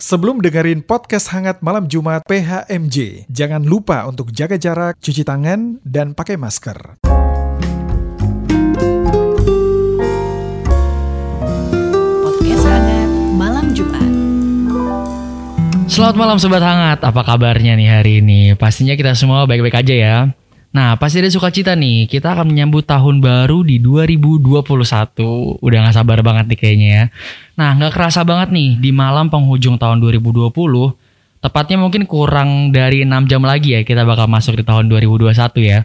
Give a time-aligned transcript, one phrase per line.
[0.00, 6.16] Sebelum dengerin podcast hangat malam Jumat PHMJ, jangan lupa untuk jaga jarak, cuci tangan, dan
[6.16, 7.04] pakai masker.
[12.24, 14.12] Podcast hangat malam Jumat.
[15.84, 18.56] Selamat malam sobat hangat, apa kabarnya nih hari ini?
[18.56, 20.16] Pastinya kita semua baik-baik aja ya.
[20.70, 22.06] Nah, pasti ada sukacita nih.
[22.06, 25.58] Kita akan menyambut tahun baru di 2021.
[25.58, 27.04] Udah gak sabar banget nih kayaknya ya.
[27.58, 30.94] Nah, gak kerasa banget nih di malam penghujung tahun 2020.
[31.40, 35.82] Tepatnya mungkin kurang dari 6 jam lagi ya kita bakal masuk di tahun 2021 ya.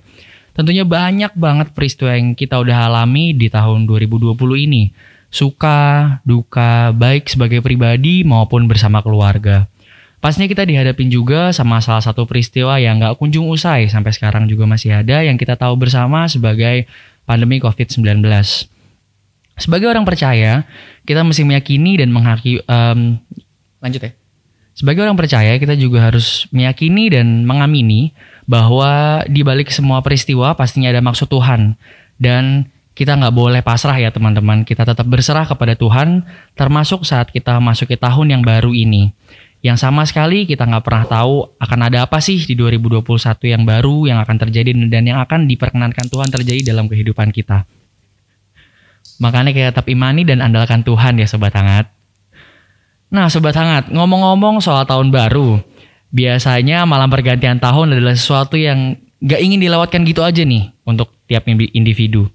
[0.54, 4.38] Tentunya banyak banget peristiwa yang kita udah alami di tahun 2020
[4.70, 4.94] ini.
[5.34, 9.68] Suka, duka, baik sebagai pribadi maupun bersama keluarga.
[10.26, 14.66] Pastinya kita dihadapin juga sama salah satu peristiwa yang gak kunjung usai sampai sekarang juga
[14.66, 16.90] masih ada yang kita tahu bersama sebagai
[17.30, 18.26] pandemi COVID-19.
[19.54, 20.66] Sebagai orang percaya,
[21.06, 23.22] kita mesti meyakini dan menghaki em,
[23.78, 24.18] lanjut ya.
[24.74, 28.10] Sebagai orang percaya, kita juga harus meyakini dan mengamini
[28.50, 31.78] bahwa di balik semua peristiwa pastinya ada maksud Tuhan
[32.18, 32.66] dan
[32.98, 34.66] kita nggak boleh pasrah ya teman-teman.
[34.66, 36.26] Kita tetap berserah kepada Tuhan,
[36.58, 39.14] termasuk saat kita masuk ke tahun yang baru ini
[39.66, 43.02] yang sama sekali kita nggak pernah tahu akan ada apa sih di 2021
[43.50, 47.66] yang baru yang akan terjadi dan yang akan diperkenankan Tuhan terjadi dalam kehidupan kita.
[49.18, 51.90] Makanya kita tetap imani dan andalkan Tuhan ya sobat hangat.
[53.10, 55.58] Nah sobat hangat, ngomong-ngomong soal tahun baru,
[56.14, 61.50] biasanya malam pergantian tahun adalah sesuatu yang gak ingin dilewatkan gitu aja nih untuk tiap
[61.50, 62.30] individu.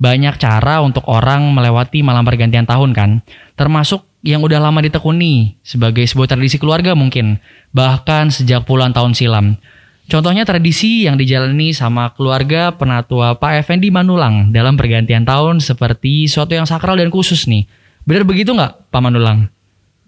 [0.00, 3.20] Banyak cara untuk orang melewati malam pergantian tahun kan,
[3.60, 7.42] termasuk yang udah lama ditekuni sebagai sebuah tradisi keluarga mungkin,
[7.74, 9.58] bahkan sejak puluhan tahun silam.
[10.06, 16.54] Contohnya tradisi yang dijalani sama keluarga penatua Pak Effendi Manulang dalam pergantian tahun seperti suatu
[16.54, 17.66] yang sakral dan khusus nih.
[18.02, 19.50] Benar begitu nggak Pak Manulang?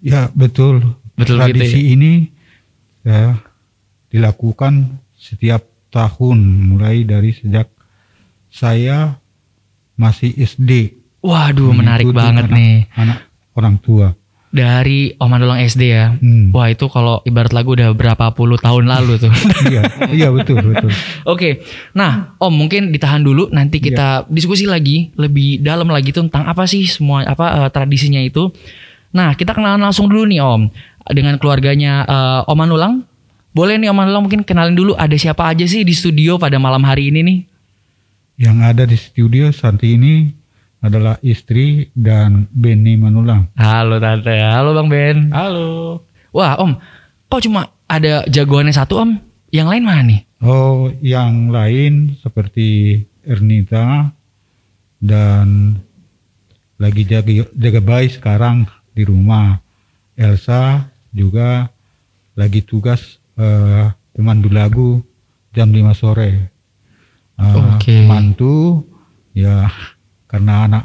[0.03, 0.83] Ya betul.
[1.15, 2.13] Betul Tradisi gitu ini
[3.07, 3.39] ya
[4.11, 5.63] dilakukan setiap
[5.95, 6.43] tahun
[6.75, 7.71] mulai dari sejak
[8.51, 9.19] saya
[9.95, 10.99] masih SD.
[11.23, 12.75] Waduh menarik banget anak- nih.
[12.99, 13.19] Anak
[13.55, 14.13] orang tua.
[14.55, 16.15] Dari Om Manulang SD ya.
[16.15, 16.55] Hmm.
[16.55, 19.33] Wah itu kalau ibarat lagu udah berapa puluh tahun lalu tuh.
[19.67, 19.83] iya,
[20.15, 20.95] iya betul betul.
[21.33, 26.71] Oke, nah Om mungkin ditahan dulu nanti kita diskusi lagi lebih dalam lagi tentang apa
[26.71, 28.55] sih semua apa eh, tradisinya itu.
[29.11, 30.71] Nah kita kenalan langsung dulu nih Om
[31.11, 33.03] dengan keluarganya eh, Om Manulang.
[33.51, 36.87] Boleh nih Om Manulang mungkin kenalin dulu ada siapa aja sih di studio pada malam
[36.87, 37.39] hari ini nih?
[38.39, 40.44] Yang ada di studio saat ini
[40.85, 43.49] adalah istri dan Benny Manulang.
[43.57, 45.33] Halo Tante, halo Bang Ben.
[45.33, 46.05] Halo.
[46.29, 46.77] Wah Om,
[47.33, 49.11] kok cuma ada jagoannya satu Om?
[49.49, 50.21] Yang lain mana nih?
[50.45, 54.13] Oh, yang lain seperti Ernita
[55.01, 55.81] dan
[56.77, 59.65] lagi jaga jaga bayi sekarang di rumah.
[60.15, 61.73] Elsa juga
[62.37, 65.01] lagi tugas eh, pemandu lagu
[65.57, 66.53] jam 5 sore.
[67.41, 68.05] Eh, Oke.
[68.05, 68.85] Mantu
[69.33, 69.73] ya
[70.35, 70.85] karena anak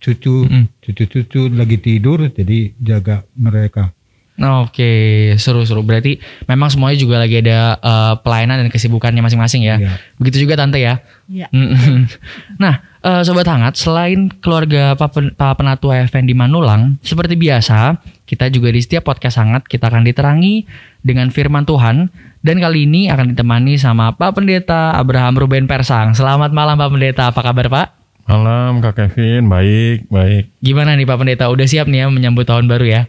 [0.00, 0.64] cucu Mm-mm.
[0.80, 3.92] cucu-cucu lagi tidur jadi jaga mereka.
[4.36, 5.80] Nah, Oke, seru-seru.
[5.80, 9.76] Berarti memang semuanya juga lagi ada eh, pelayanan dan kesibukannya masing-masing ya.
[9.80, 9.92] Iya.
[10.20, 11.00] Begitu juga tante ya.
[11.24, 11.48] Iya.
[11.52, 12.04] Mm-mm.
[12.62, 17.96] nah, eh, sobat hangat, selain keluarga Pak Penatua Effendi Manulang, seperti biasa,
[18.28, 20.68] kita juga di setiap podcast hangat kita akan diterangi
[21.00, 22.12] dengan firman Tuhan
[22.44, 26.12] dan kali ini akan ditemani sama Pak Pendeta Abraham Ruben Persang.
[26.12, 28.05] Selamat malam Pak Pendeta, apa kabar Pak?
[28.26, 30.50] Malam Kak Kevin, baik, baik.
[30.58, 31.46] Gimana nih Pak Pendeta?
[31.46, 33.02] Udah siap nih ya menyambut tahun baru ya?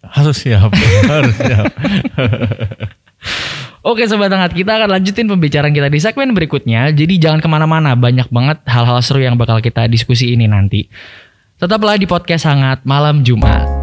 [0.00, 0.72] Harus siap,
[1.12, 1.68] harus siap.
[3.84, 6.88] Oke sobat hangat, kita akan lanjutin pembicaraan kita di segmen berikutnya.
[6.96, 10.88] Jadi jangan ke mana-mana, banyak banget hal-hal seru yang bakal kita diskusi ini nanti.
[11.60, 13.73] Tetaplah di podcast hangat malam Jumat.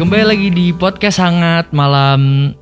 [0.00, 2.56] Kembali lagi di podcast hangat malam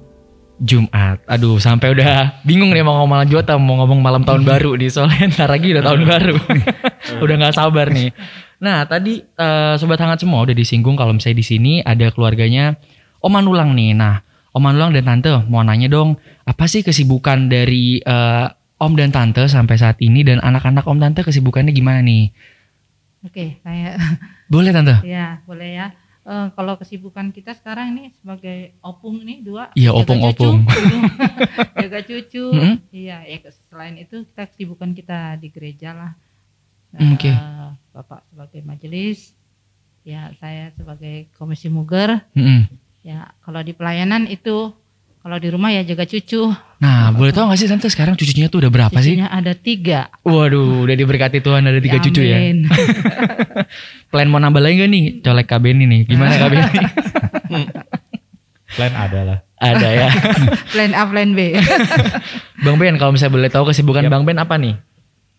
[0.58, 1.22] Jumat.
[1.30, 4.74] Aduh, sampai udah bingung nih mau ngomong malam Jumat atau mau ngomong malam tahun baru
[4.74, 4.90] nih.
[4.90, 6.34] Soalnya ntar lagi udah tahun baru.
[7.22, 8.10] udah nggak sabar nih.
[8.58, 12.74] Nah, tadi eh, sobat hangat semua udah disinggung kalau misalnya di sini ada keluarganya
[13.22, 13.94] Om Manulang nih.
[13.94, 14.18] Nah,
[14.50, 18.46] Om Manulang dan Tante mau nanya dong, apa sih kesibukan dari eh,
[18.82, 22.34] Om dan Tante sampai saat ini dan anak-anak Om Tante kesibukannya gimana nih?
[23.22, 23.94] Oke, saya
[24.50, 25.06] Boleh Tante?
[25.06, 26.07] ya boleh ya.
[26.28, 29.72] Eh, kalau kesibukan kita sekarang ini sebagai opung nih dua.
[29.72, 30.56] Iya, jaga opung-opung.
[30.60, 30.76] cucu.
[31.80, 32.44] jaga cucu.
[32.56, 32.74] Mm-mm.
[32.92, 36.12] Iya, ya selain itu kita kesibukan kita di gereja lah.
[36.92, 37.32] Mm, oke.
[37.32, 39.32] Eh, Bapak sebagai majelis,
[40.04, 42.20] ya saya sebagai komisi muger.
[42.36, 42.68] Mm-mm.
[43.00, 44.76] Ya kalau di pelayanan itu
[45.28, 46.40] Kalau di rumah ya jaga cucu.
[46.80, 49.12] Nah, boleh tahu gak sih tante sekarang cucunya tuh udah berapa sih?
[49.12, 50.08] Cucunya ada tiga.
[50.24, 52.40] Waduh, udah diberkati Tuhan ada tiga Ya, cucu ya.
[54.08, 55.04] Plan mau nambah lagi gak nih?
[55.20, 56.00] Colek KB ini nih.
[56.08, 56.64] Gimana KB ini?
[58.80, 59.38] Plan ada lah.
[59.60, 60.08] ada ya.
[60.72, 61.60] plan A, plan B.
[62.64, 64.12] Bang Ben, kalau misalnya boleh tahu kesibukan Yap.
[64.16, 64.80] Bang Ben apa nih?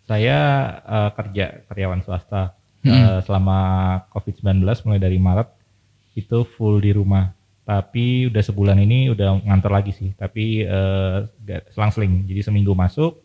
[0.06, 0.38] Saya
[0.86, 2.94] eh, kerja karyawan swasta Hmm.
[2.94, 3.58] Eh, selama
[4.14, 5.50] COVID-19 mulai dari Maret
[6.14, 7.34] itu full di rumah.
[7.70, 10.10] Tapi udah sebulan ini udah ngantor lagi sih.
[10.12, 10.66] Tapi
[11.40, 12.26] gak- selang-seling.
[12.26, 13.22] Jadi seminggu masuk,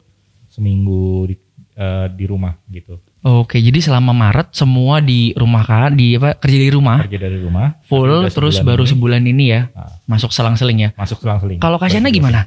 [0.47, 1.35] seminggu di,
[1.75, 3.01] eh, di rumah gitu.
[3.23, 7.41] Oke, jadi selama Maret semua di rumah kan, di apa kerja di rumah Kerja dari
[7.41, 7.73] rumah.
[7.83, 10.91] full terus sebulan baru ini, sebulan ini ya nah, masuk selang-seling ya.
[10.95, 11.57] masuk selang-seling.
[11.57, 12.41] Kalau Kasyana Baru gimana?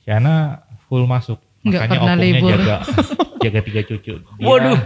[0.00, 0.34] Shana
[0.86, 1.42] full masuk.
[1.60, 2.50] Nggak Makanya opungnya libur.
[2.54, 2.76] jaga
[3.42, 4.14] jaga tiga cucu.
[4.14, 4.78] Dia, Waduh.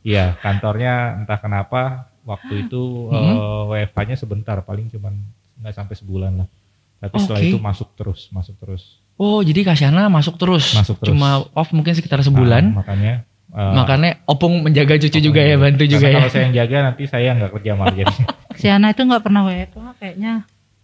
[0.00, 1.82] Iya, kantornya entah kenapa
[2.24, 3.36] waktu itu Hmm.
[3.68, 5.12] eh, WFH-nya sebentar, paling cuman
[5.64, 6.48] nggak sampai sebulan lah.
[7.00, 7.48] Tapi setelah Oke.
[7.48, 9.00] itu masuk terus, masuk terus.
[9.14, 10.72] Oh, jadi Kasyana masuk terus.
[10.72, 11.08] Masuk terus.
[11.10, 12.64] Cuma off mungkin sekitar Nah, sebulan.
[12.74, 16.16] makanya eh, Makanya Opung menjaga cucu juga ya, bantu karena juga ya.
[16.18, 18.14] Kalau saya yang jaga nanti saya nggak kerja malah jadi.
[18.90, 20.34] itu nggak pernah WFH kayaknya.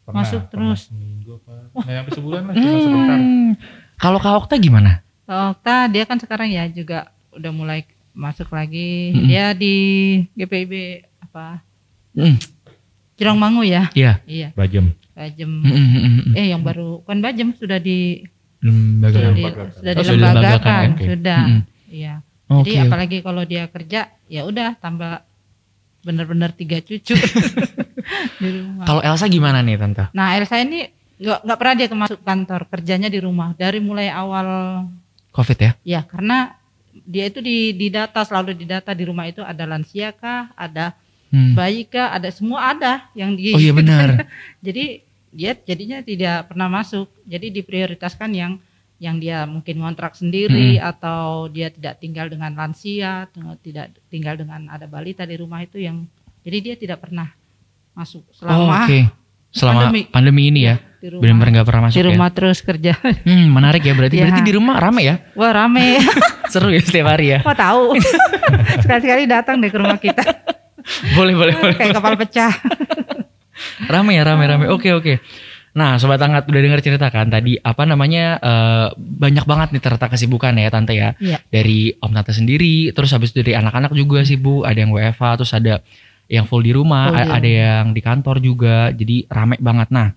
[0.06, 0.80] Pernah- Masuk pernah terus.
[0.86, 1.52] Seminggu apa?
[1.76, 3.18] Nggak sampai sebulan lah, cuma sebentar.
[3.18, 3.50] Hmm.
[3.96, 4.92] Kalau Kak Okta gimana?
[5.24, 6.98] Kalau Okta dia kan sekarang ya juga
[7.30, 9.10] udah mulai masuk lagi.
[9.12, 9.26] Mm-mm.
[9.26, 9.74] Dia di
[10.34, 10.72] GPIB
[11.20, 11.62] apa?
[12.10, 12.34] Hmm,
[13.20, 13.92] Cirong Mangu ya.
[13.92, 14.24] Iya.
[14.24, 14.96] Iya, Bajem.
[15.12, 15.50] Bajem.
[16.32, 18.24] Eh yang baru kan Bajem sudah di
[18.64, 19.20] Lembaga.
[19.20, 19.68] sudah, di, dilembagakan.
[19.76, 21.04] sudah Oh, sudah dilembagakan, dilembagakan, oke.
[21.04, 21.40] sudah.
[21.44, 21.62] Mm-mm.
[21.92, 22.14] Iya.
[22.50, 22.64] Oke.
[22.64, 25.20] Jadi apalagi kalau dia kerja, ya udah tambah
[26.00, 27.12] bener-bener tiga cucu
[28.40, 28.84] di rumah.
[28.88, 30.08] Kalau Elsa gimana nih tante?
[30.10, 30.88] Nah Elsa ini
[31.20, 34.48] nggak nggak pernah dia ke masuk kantor, kerjanya di rumah dari mulai awal
[35.30, 35.72] Covid ya?
[35.84, 36.56] ya karena
[37.04, 40.96] dia itu di di data selalu di data di rumah itu ada lansia kah, ada
[41.30, 41.54] Hmm.
[41.54, 43.54] bayi kah, ada semua ada yang di.
[43.54, 44.26] Oh iya benar.
[44.58, 47.06] Jadi dia jadinya tidak pernah masuk.
[47.22, 48.52] Jadi diprioritaskan yang
[49.00, 53.30] yang dia mungkin ngontrak sendiri atau dia tidak tinggal dengan lansia,
[53.64, 56.04] tidak tinggal dengan ada balita di rumah itu yang
[56.44, 57.32] jadi dia tidak pernah
[57.96, 59.00] masuk Oh, selama Oke.
[59.50, 60.02] Selama pandemi.
[60.06, 61.22] pandemi, ini ya, di rumah.
[61.26, 62.34] benar-benar nggak pernah masuk di rumah ya.
[62.38, 62.92] terus kerja.
[63.26, 64.14] Hmm, menarik ya berarti.
[64.18, 64.24] Iya.
[64.28, 65.14] Berarti di rumah rame ya?
[65.34, 65.86] Wah rame.
[66.52, 67.38] Seru ya setiap hari ya.
[67.42, 67.98] Mau tahu?
[68.82, 70.22] Sekali-sekali datang deh ke rumah kita.
[71.16, 71.76] boleh, boleh, boleh.
[71.76, 72.52] Kayak kapal pecah.
[73.92, 74.66] Rame ya, rame, rame.
[74.72, 75.20] Oke, oke.
[75.70, 80.08] Nah, sobat hangat udah dengar cerita kan tadi apa namanya eh, banyak banget nih ternyata
[80.10, 81.14] kesibukan ya tante ya.
[81.20, 81.38] Iya.
[81.46, 85.22] Dari om tante sendiri, terus habis itu dari anak-anak juga sih Bu, ada yang WFH,
[85.38, 85.84] terus ada
[86.26, 88.90] yang full di rumah, Full di ada yang di kantor juga.
[88.90, 89.94] Jadi rame banget.
[89.94, 90.10] Nah,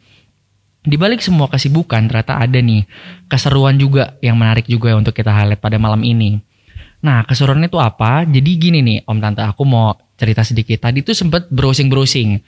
[0.83, 2.83] di balik semua kesibukan ternyata ada nih
[3.31, 6.42] keseruan juga yang menarik juga untuk kita highlight pada malam ini.
[7.04, 8.24] Nah, keseruannya itu apa?
[8.24, 10.80] Jadi gini nih, Om Tante, aku mau cerita sedikit.
[10.88, 12.40] Tadi tuh sempet browsing-browsing.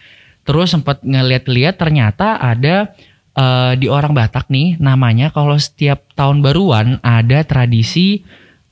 [0.48, 2.96] Terus sempat ngeliat-liat ternyata ada
[3.36, 8.24] eh, di orang Batak nih namanya kalau setiap tahun baruan ada tradisi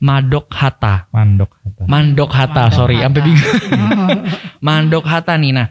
[0.04, 1.08] Madok Hata.
[1.16, 1.52] Mandok.
[1.64, 1.84] kata.
[1.88, 3.06] Mandok Hata, Mandok sorry, Hata.
[3.08, 3.60] sampai bingung.
[4.68, 5.52] Mandok Hata nih.
[5.56, 5.68] Nah,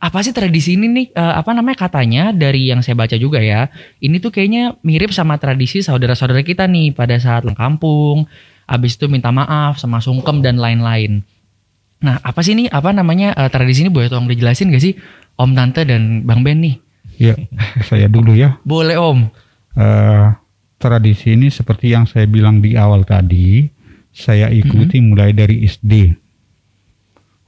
[0.00, 1.06] apa sih tradisi ini nih?
[1.12, 3.68] Eh, apa namanya katanya dari yang saya baca juga ya.
[4.00, 8.24] Ini tuh kayaknya mirip sama tradisi saudara-saudara kita nih pada saat kampung.
[8.64, 11.20] Habis itu minta maaf sama sungkem dan lain-lain.
[12.00, 12.68] Nah, apa sih nih?
[12.68, 14.96] Apa namanya eh, tradisi ini boleh tolong dijelasin gak sih
[15.36, 16.76] Om Tante dan Bang Ben nih?
[17.16, 17.34] Ya,
[17.88, 18.58] saya dulu ya.
[18.66, 19.28] Boleh Om.
[19.76, 20.26] Eh,
[20.76, 23.64] tradisi ini seperti yang saya bilang di awal tadi,
[24.10, 26.12] saya ikuti mulai dari SD.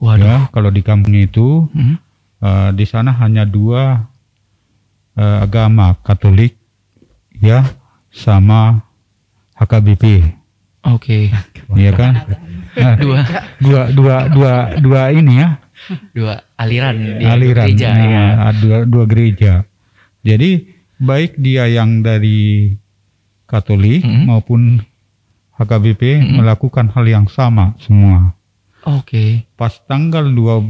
[0.01, 0.20] Waduh.
[0.20, 1.96] Ya, kalau di kampung itu Hmm.
[2.41, 4.05] eh, di sana hanya dua
[5.17, 6.61] eh, agama, Katolik,
[7.32, 7.65] ya,
[8.13, 8.85] sama
[9.56, 10.35] HKBP,
[10.88, 11.31] Oke.
[11.74, 12.14] ya kan?
[12.76, 13.20] Nah, Dua
[13.58, 15.56] dua dua dua dua ini ya
[16.12, 18.24] dua aliran di aliran gereja Nah, ya.
[18.55, 19.52] dua dua gereja
[20.20, 20.50] jadi
[20.96, 22.72] baik dia yang dari
[23.44, 24.22] Katolik Mhm.
[24.26, 24.60] maupun
[25.55, 26.36] HKBP Mhm.
[26.36, 28.36] melakukan hal yang sama semua
[28.84, 29.48] Oke.
[29.55, 30.60] pas tanggal dua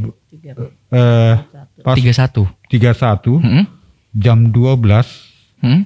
[0.87, 1.35] eh,
[1.83, 2.47] pas 31.
[2.69, 3.65] 31 Hmm?
[4.13, 5.27] jam 12
[5.59, 5.83] Hmm?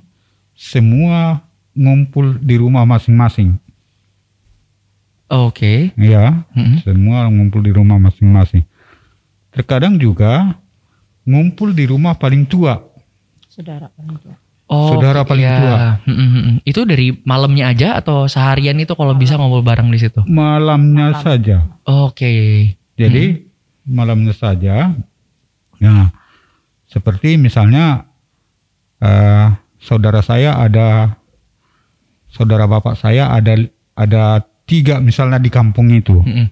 [0.53, 1.41] semua
[1.73, 3.57] ngumpul di rumah masing-masing
[5.31, 5.95] Oke.
[5.95, 6.83] ya Hmm?
[6.83, 8.67] semua ngumpul di rumah masing-masing
[9.55, 10.59] terkadang juga
[11.23, 12.83] ngumpul di rumah paling tua
[13.51, 14.35] Saudara paling tua.
[14.71, 15.59] Oh, Saudara paling iya.
[15.59, 15.75] tua.
[16.07, 16.55] Hmm, hmm, hmm.
[16.63, 20.23] Itu dari malamnya aja atau seharian itu kalau bisa ngobrol bareng di situ?
[20.23, 22.71] malamnya saja Oke.
[22.95, 23.43] Jadi
[23.83, 24.95] malamnya saja.
[25.83, 26.15] Nah,
[26.88, 28.07] seperti misalnya
[29.03, 29.47] eh,
[29.83, 31.19] saudara saya ada
[32.31, 33.67] saudara bapak saya ada
[34.00, 36.24] ada tiga misalnya di kampung itu.
[36.24, 36.48] Hmm, hmm.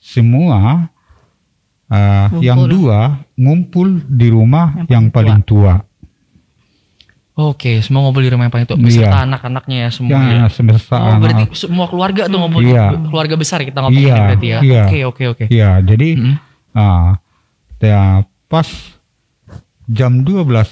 [0.00, 0.88] Semua
[1.86, 5.74] eh, yang dua ngumpul di rumah Yang yang, paling paling tua.
[7.36, 9.24] Oke, semua ngumpul di rumah yang paling tua beserta Iya.
[9.24, 10.16] anak-anaknya ya semua.
[10.18, 10.46] Ya, ya.
[10.48, 11.56] semesta Oh, berarti anak.
[11.56, 12.84] semua keluarga tuh ngumpul Iya.
[13.08, 14.58] keluarga besar kita ngomongin Iya, berarti ya.
[14.60, 14.82] iya.
[14.84, 15.44] Oke, oke, oke.
[15.48, 16.34] Ya, jadi Mm-mm.
[16.72, 17.16] ah,
[17.76, 18.68] ya, pas
[19.84, 20.68] jam 12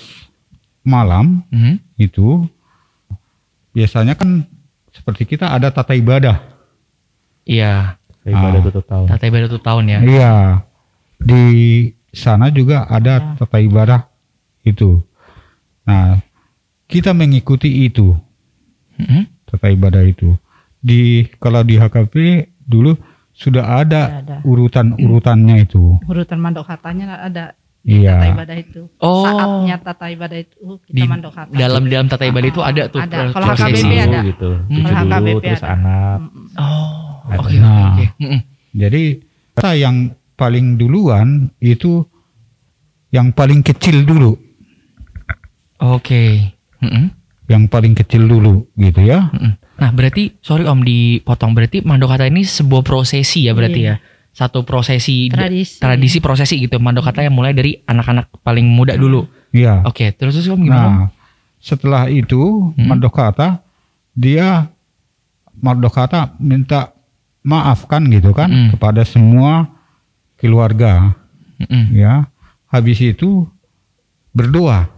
[0.82, 1.80] malam Mhm.
[1.96, 2.44] itu
[3.70, 4.44] biasanya kan
[4.90, 6.47] seperti kita ada tata ibadah.
[7.48, 8.64] Iya, Ibadah Ah.
[8.68, 9.06] tutup tahun.
[9.08, 9.98] tata ibadah tuh tahun ya.
[10.00, 10.34] Iya.
[11.16, 11.42] Di
[12.10, 14.04] sana juga ada tata ibadah
[14.62, 15.00] itu.
[15.82, 16.20] Nah,
[16.84, 18.12] kita mengikuti itu,
[18.94, 19.22] Mhm.
[19.44, 20.36] tata ibadah itu.
[20.78, 22.14] Di kalau di HKP
[22.60, 22.92] dulu
[23.32, 24.36] sudah ada Ada.
[24.42, 25.96] urutan-urutannya itu.
[26.04, 28.34] Urutan mandok hatanya ada di tata Iya.
[28.36, 28.82] ibadah itu.
[28.98, 29.24] Oh.
[29.24, 31.48] Saatnya tata ibadah itu kita Di mandok hata.
[31.50, 33.32] dalam dalam tata ibadah itu ada tuh Ada.
[33.32, 33.46] Kalau.
[33.48, 34.20] HKBP ada.
[34.22, 34.50] gitu.
[34.52, 34.68] Hmm.
[34.68, 35.72] Tujuh Kalau dulu, HKBP terus ada.
[35.72, 36.18] anak.
[36.58, 37.98] Oh, Oke, Nah.
[38.16, 38.40] Mhm.
[38.72, 39.02] Jadi
[39.52, 39.96] kita yang
[40.34, 42.06] paling duluan itu
[43.10, 44.36] yang paling kecil dulu,
[45.78, 46.54] Oke.
[46.78, 47.06] Mhm.
[47.48, 49.32] yang paling kecil dulu gitu ya.
[49.78, 53.96] Nah, berarti sorry Om dipotong berarti Mandokata ini sebuah prosesi ya berarti Iya.
[53.96, 54.04] ya.
[54.30, 55.80] Satu prosesi Tradisi.
[55.82, 56.78] tradisi prosesi gitu.
[56.78, 59.26] Mandokata yang mulai dari anak-anak paling muda dulu.
[59.50, 59.82] Iya.
[59.88, 60.86] Oke, terus terus Om gimana?
[60.86, 61.08] Nah,
[61.58, 62.86] setelah itu Hmm.
[62.86, 63.64] Mardokata
[64.12, 64.70] dia
[65.58, 66.94] Mardokata minta
[67.48, 68.68] maafkan gitu kan Hmm.
[68.68, 69.72] kepada semua
[70.36, 71.16] keluarga
[71.58, 71.96] Mhm.
[71.96, 72.28] ya.
[72.68, 73.48] Habis itu
[74.30, 74.92] berdoa.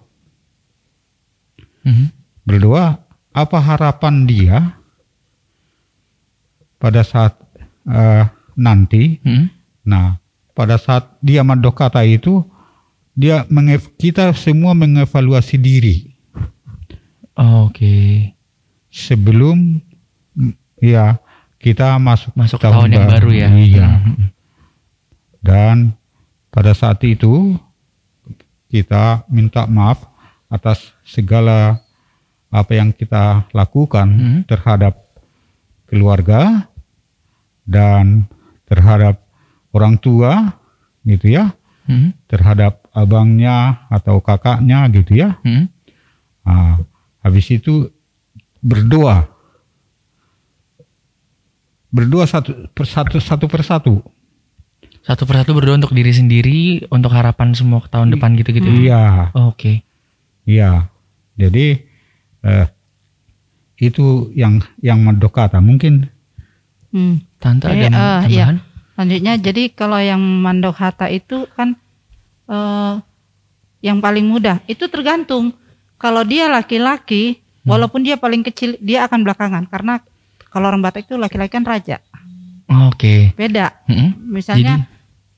[1.87, 2.11] Mhm.
[2.43, 2.99] Berdoa
[3.31, 4.75] apa harapan dia
[6.77, 7.39] pada saat
[7.87, 9.23] eh, nanti.
[9.23, 9.47] Mhm.
[9.87, 10.21] Nah,
[10.53, 12.45] pada saat dia Mardokata itu
[13.15, 15.97] dia mengev- kita semua mengevaluasi diri.
[17.33, 18.35] Oke.
[18.91, 19.79] sebelum
[20.35, 20.53] mm,
[20.83, 21.15] ya
[21.61, 23.49] kita masuk Masuk tahun, yang baru ya.
[23.53, 23.89] Iya.
[24.01, 24.27] Mhm.
[25.45, 25.77] Dan
[26.49, 27.55] pada saat itu
[28.73, 30.09] kita minta maaf
[30.49, 31.85] atas segala
[32.51, 34.41] apa yang kita lakukan Mhm.
[34.49, 34.99] terhadap
[35.87, 36.67] keluarga
[37.69, 38.27] dan
[38.67, 39.23] terhadap
[39.71, 40.59] orang tua
[41.07, 41.55] gitu ya,
[41.87, 42.27] Mhm.
[42.27, 45.39] terhadap abangnya atau kakaknya gitu ya.
[45.47, 45.65] Mhm.
[46.47, 46.83] Nah,
[47.23, 47.87] habis itu
[48.59, 49.31] berdoa.
[51.91, 53.95] Berdoa satu persatu satu persatu.
[55.03, 58.69] Satu persatu berdoa untuk diri sendiri, untuk harapan semua tahun depan gitu-gitu.
[58.69, 59.83] Iya, Oke.
[60.47, 60.87] iya.
[61.35, 61.83] Jadi
[62.45, 62.67] eh,
[63.81, 66.09] itu yang yang mendokata mungkin
[66.91, 67.23] Hmm.
[67.39, 68.51] Tante Jadi, ada iya.
[68.51, 68.57] tambahan?
[68.99, 71.79] Selanjutnya jadi kalau yang mandok hata itu kan
[72.51, 72.95] eh,
[73.81, 75.55] yang paling mudah itu tergantung
[75.97, 77.77] kalau dia laki-laki Hmm.
[77.77, 80.01] walaupun dia paling kecil dia akan belakangan karena
[80.51, 81.97] kalau orang Batak itu laki-laki kan raja
[82.91, 83.33] Oke.
[83.35, 84.11] beda Mhm.
[84.29, 84.87] misalnya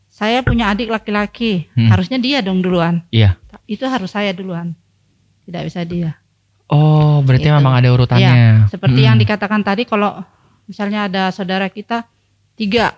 [0.09, 1.89] saya punya adik laki-laki Hmm.
[1.89, 3.37] harusnya dia dong duluan Iya.
[3.65, 4.75] itu harus saya duluan
[5.45, 6.17] tidak bisa dia
[6.67, 7.57] Oh, berarti Itu.
[7.61, 8.33] memang ada urutannya.
[8.33, 9.09] Ya, seperti Mhm.
[9.13, 10.25] yang dikatakan tadi kalau
[10.65, 12.09] misalnya ada saudara kita
[12.57, 12.97] tiga,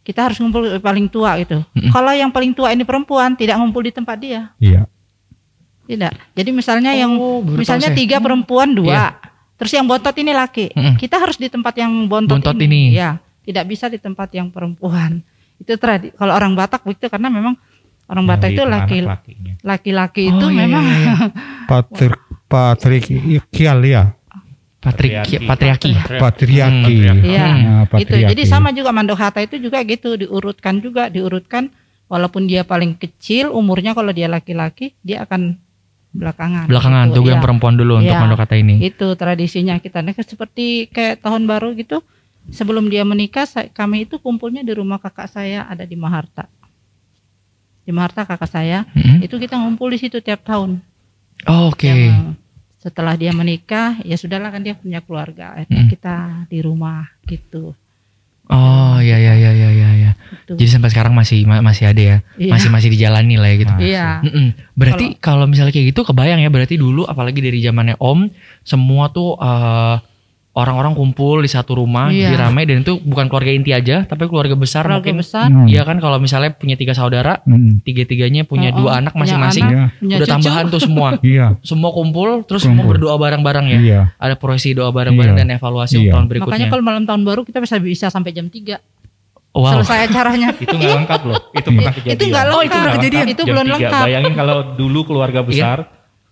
[0.00, 1.60] kita harus ngumpul paling tua gitu.
[1.76, 1.92] Mm-mm.
[1.92, 4.88] Kalau yang paling tua ini perempuan tidak ngumpul di tempat dia, iya.
[5.84, 6.16] tidak.
[6.32, 7.98] Jadi misalnya yang Oh, tahu misalnya saya.
[7.98, 9.04] tiga perempuan dua, Iya.
[9.64, 11.00] Terus yang bontot ini laki, Mm-mm.
[11.00, 12.92] kita harus di tempat yang bontot, Bontot ini.
[12.92, 13.16] Ya,
[13.48, 15.24] tidak bisa di tempat yang perempuan.
[15.56, 16.12] Itu tradi.
[16.12, 17.56] Kalau orang Batak begitu karena memang
[18.04, 18.98] orang Batak Yang itu laki
[19.64, 21.14] laki-laki Oh, itu iya, memang iya, iya.
[21.64, 22.08] Patri
[22.44, 24.02] patriarkial ya.
[24.84, 25.40] Patriarki.
[25.48, 25.90] Patriarki.
[26.20, 26.94] Patriarki.
[27.08, 27.46] Hmm, Iya.
[27.88, 31.72] Nah, itu jadi sama juga mandohata itu juga gitu diurutkan juga diurutkan
[32.04, 35.56] walaupun dia paling kecil umurnya kalau dia laki-laki dia akan
[36.14, 37.44] belakangan Belakangan Gitu, tunggu yang iya.
[37.44, 38.22] perempuan dulu untuk Iya.
[38.22, 38.74] mandokata ini.
[38.80, 42.00] itu tradisinya kita nah, seperti kayak tahun baru gitu
[42.48, 46.46] sebelum dia menikah saya- kami itu kumpulnya di rumah kakak saya ada di Maharta
[47.82, 49.20] di Maharta kakak saya Mhm.
[49.22, 50.80] itu kita ngumpul di situ tiap tahun
[51.44, 51.90] Oh, Oke.
[51.90, 52.38] Yang
[52.78, 55.90] setelah dia menikah ya sudahlah kan dia punya keluarga Hmm.
[55.90, 56.16] kita
[56.46, 57.74] di rumah gitu
[58.54, 60.10] Oh ya ya ya ya ya ya.
[60.46, 60.60] Gitu.
[60.60, 62.16] Jadi sampai sekarang masih ma- masih ada ya.
[62.38, 62.52] Iya.
[62.54, 63.74] Masih masih dijalani lah ya gitu.
[63.82, 64.06] Iya.
[64.22, 64.46] Mm-mm.
[64.78, 68.30] Berarti kalau misalnya kayak gitu kebayang ya berarti dulu apalagi dari zamannya Om
[68.62, 69.96] semua tuh eh,
[70.54, 72.30] orang-orang kumpul di satu rumah Iya.
[72.30, 75.16] jadi ramai dan itu bukan keluarga inti aja tapi keluarga besar keluarga mungkin.
[75.18, 75.66] besar Hmm.
[75.66, 79.34] Iya kan kalau misalnya punya tiga saudara Hmm, tiga-tiganya punya Oh, oh, dua anak punya
[79.34, 79.84] masing-masing anak, Iya.
[79.98, 80.34] punya udah cucu.
[80.38, 81.46] tambahan tuh semua Iya.
[81.60, 82.90] semua kumpul terus semua Kumpul.
[82.96, 84.00] berdoa bareng-bareng ya Iya.
[84.16, 85.42] ada prosesi doa bareng-bareng Iya.
[85.42, 86.12] dan evaluasi Iya.
[86.14, 88.78] tahun berikutnya Makanya kalau malam tahun baru kita bisa bisa sampai jam 3
[89.50, 90.50] wow selesai acaranya.
[90.64, 91.38] Itu nggak lengkap loh.
[91.52, 92.14] Itu pernah kejadian.
[92.14, 92.54] Itu nggak lengkap.
[92.54, 93.26] Oh, itu pernah kejadian.
[93.28, 94.02] Itu belum lengkap.
[94.02, 95.78] Bayangin kalau dulu keluarga besar,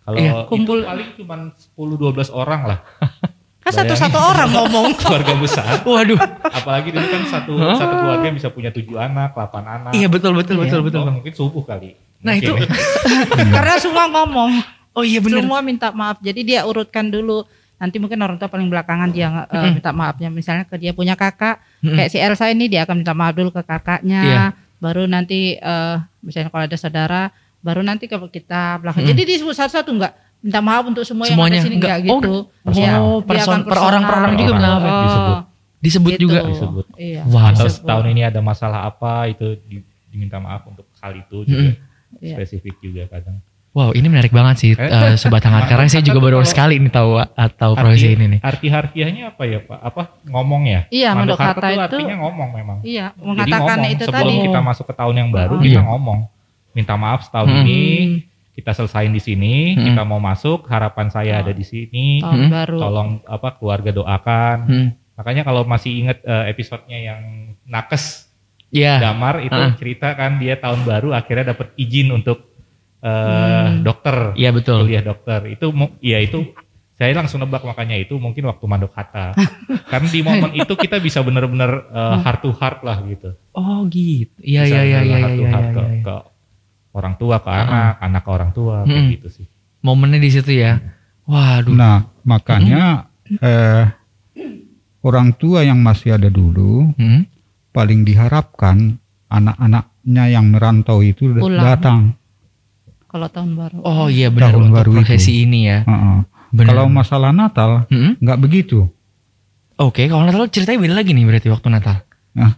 [0.01, 0.33] kalau Iya.
[0.47, 0.79] kumpul Kumpul.
[0.85, 2.79] paling cuma 10-12 orang lah.
[3.63, 4.87] Kan satu-satu orang ngomong.
[5.01, 5.65] keluarga besar.
[5.81, 9.93] waduh Apalagi dulu kan satu satu keluarga bisa punya tujuh anak, 8 anak.
[9.93, 10.87] iya betul betul betul Iya.
[10.87, 11.95] betul Oh, mungkin subuh kali.
[12.21, 12.69] Nah, Mungkin itu- ya.
[13.55, 14.51] Karena semua ngomong.
[14.93, 15.41] Oh iya benar.
[15.41, 16.19] semua minta maaf.
[16.19, 17.47] Jadi dia urutkan dulu.
[17.79, 19.75] Nanti mungkin orang tua paling belakangan dia eh, Mm-mm.
[19.75, 20.29] minta maafnya.
[20.29, 23.63] Misalnya ke dia punya kakak, kayak si Elsa ini dia akan minta maaf dulu ke
[23.63, 24.21] kakaknya.
[24.23, 24.45] Iya.
[24.79, 27.23] Baru nanti eh, misalnya kalau ada saudara,
[27.59, 29.03] baru nanti ke kita belakang.
[29.05, 31.97] Jadi disebut satu-satu enggak minta maaf untuk semua Semuanya, yang ada sini enggak.
[31.97, 32.35] enggak, Oh, gitu.
[32.61, 33.01] personal.
[33.01, 34.93] Oh, Dia person, akan per orang per orang juga minta maaf ya?
[35.01, 35.37] Disebut.
[35.81, 36.21] Disebut gitu.
[36.21, 36.39] juga.
[36.45, 36.85] Disebut.
[36.95, 37.21] Iya.
[37.25, 37.49] Wah.
[37.51, 37.73] Disebut.
[37.73, 41.71] setahun ini ada masalah apa itu di- diminta maaf untuk hal itu juga.
[42.15, 42.35] Iya.
[42.37, 43.39] Spesifik juga kadang.
[43.73, 46.87] Wow, ini menarik banget sih Eh, eh, sobat hangat karena saya juga baru sekali ini
[46.87, 48.41] tahu atau profesi ini nih.
[48.43, 49.79] Arti harfiahnya apa ya Pak?
[49.81, 50.85] Apa ngomong ya?
[50.93, 52.79] Iya, Mandok harta kata itu itu- artinya ngomong memang.
[52.83, 54.45] Iya, Jadi mengatakan ngomong itu sebelum tadi.
[54.45, 55.59] kita masuk ke tahun yang baru Oh.
[55.59, 55.83] kita Iya.
[55.89, 56.19] ngomong.
[56.73, 57.61] Minta maaf setahun Hmm.
[57.63, 57.81] ini
[58.53, 59.85] kita selesain di sini, Hmm.
[59.89, 62.21] kita mau masuk, harapan saya ada di sini.
[62.21, 62.53] tahun Hmm.
[62.53, 62.77] baru.
[62.79, 64.59] Tolong apa keluarga doakan.
[64.65, 64.89] Hmm.
[65.13, 67.23] Makanya kalau masih inget eh, episodenya yang
[67.65, 68.29] nakes
[68.69, 69.05] Iya.
[69.05, 69.77] Damar itu Ah.
[69.77, 72.49] cerita kan dia tahun baru akhirnya dapat izin untuk
[73.03, 73.83] eh, Hmm.
[73.83, 74.87] dokter, Iya betul.
[74.87, 75.45] kuliah dokter.
[75.51, 76.55] Itu ya itu
[76.95, 79.35] saya langsung nebak makanya itu mungkin waktu mandok kata.
[79.91, 83.35] Karena di momen itu kita bisa benar-benar eh, heart to heart lah gitu.
[83.53, 84.33] Oh gitu.
[84.39, 85.51] Iya Bisa iya iya iya heart to iya.
[85.51, 86.01] heart iya, ke, iya.
[86.01, 86.15] ke
[86.93, 87.63] orang tua ke Ah.
[87.63, 89.13] anak, anak ke orang tua kayak Hmm.
[89.13, 89.47] gitu sih.
[89.81, 90.79] Momennya di situ ya.
[91.25, 91.73] Waduh.
[91.73, 93.85] Nah, makanya eh,
[95.03, 97.25] orang tua yang masih ada dulu Hmm?
[97.71, 101.59] paling diharapkan anak-anaknya yang merantau itu Pulang.
[101.59, 102.01] datang.
[103.07, 103.77] Kalau tahun baru.
[103.83, 105.85] Oh iya benar Tahun untuk baru profesi ini ya.
[105.85, 106.19] Heeh.
[106.53, 106.69] Benar.
[106.69, 108.17] Kalau masalah Natal Hmm?
[108.19, 108.89] nggak begitu.
[109.77, 112.05] Oke, kalau Natal ceritanya beda lagi nih berarti waktu Natal.
[112.33, 112.53] Kalau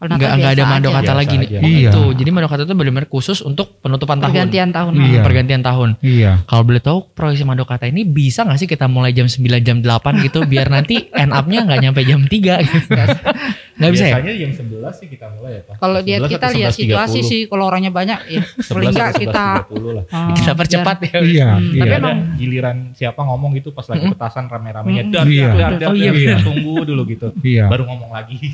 [0.00, 0.80] Nggak Natal nggak ada aja.
[0.80, 1.48] Biasa lagi nih.
[1.52, 1.58] aja.
[1.60, 1.90] Iya.
[1.92, 2.02] Itu.
[2.16, 4.32] Jadi mandokata itu benar-benar khusus untuk penutupan tahun.
[4.32, 4.92] Pergantian tahun.
[4.96, 5.20] Iya.
[5.20, 5.88] Pergantian tahun.
[6.00, 6.30] Iya.
[6.48, 10.24] Kalau boleh tahu profesi mandokata ini bisa nggak sih kita mulai jam 9 jam 8
[10.24, 12.32] gitu biar nanti end up-nya nggak nyampe jam 3
[12.64, 12.88] gitu.
[13.80, 14.14] Nggak bisa ya?
[14.14, 15.74] Biasanya jam 11 sih kita mulai ya Pak.
[15.80, 16.80] Kalau dia 11 kita lihat 11.30.
[16.84, 18.42] situasi sih kalau orangnya banyak ya.
[18.44, 20.04] 11 Paling enggak kita 11.30 lah.
[20.06, 21.10] ah, Kita percepat ya.
[21.16, 21.48] Iya.
[21.50, 21.80] Hmm, iya.
[21.80, 25.48] Tapi ada emang- giliran siapa ngomong gitu pas lagi petasan rame-ramenya dar Iya.
[25.80, 27.32] Oh, iya, tunggu dulu gitu.
[27.40, 27.66] Iya.
[27.66, 28.36] Baru ngomong lagi.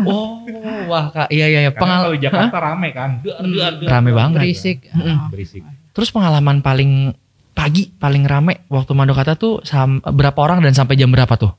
[0.00, 0.40] Oh,
[0.88, 1.28] wah Kak.
[1.28, 1.70] Iya iya iya.
[1.70, 3.20] Pengal kalau di Jakarta rame kan.
[3.20, 4.40] Dar, dar, dar, Rame banget.
[4.40, 4.88] berisik.
[4.90, 5.28] Ah.
[5.28, 5.60] Berisik.
[5.92, 7.12] Terus pengalaman paling
[7.52, 9.60] pagi paling rame waktu mandokata tuh
[10.08, 11.52] berapa orang dan sampai jam berapa tuh?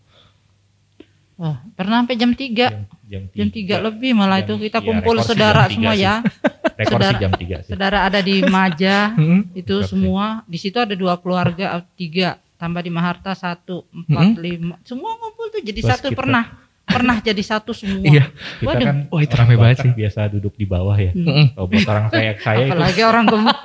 [1.42, 4.86] Wah, pernah sampai jam 3 Jam, jam, jam 3 lebih malah Jam- itu kita iya,
[4.86, 6.06] kumpul sih saudara semua sih.
[6.06, 6.14] ya.
[6.78, 7.72] Rekor sih Saudara- jam 3 sih.
[7.72, 9.42] Saudara ada di Maja Hmm?
[9.52, 10.26] itu Rekor semua.
[10.46, 14.38] Di situ ada dua keluarga, tiga tambah di Maharta satu, empat, Hmm?
[14.38, 14.76] lima.
[14.84, 16.16] Semua ngumpul tuh jadi Plus satu kita.
[16.16, 16.44] pernah
[16.84, 18.06] pernah jadi satu semua.
[18.12, 18.30] Iya.
[18.30, 18.86] Kita Waduh.
[18.86, 19.92] kan Wah, itu rame banget sih.
[19.92, 21.10] biasa duduk di bawah ya.
[21.10, 21.26] Hmm.
[21.26, 21.46] Mm-mm.
[21.52, 23.58] Kalau buat orang kayak saya itu Apalagi orang gemuk.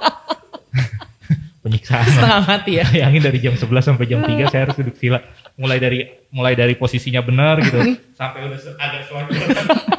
[1.61, 2.07] penyiksaan.
[2.07, 2.85] Setengah mati ya.
[2.87, 5.19] Bayangin dari jam 11 sampai jam 3 saya harus duduk sila.
[5.57, 7.81] Mulai dari mulai dari posisinya benar gitu
[8.13, 9.49] sampai udah agak selonjor.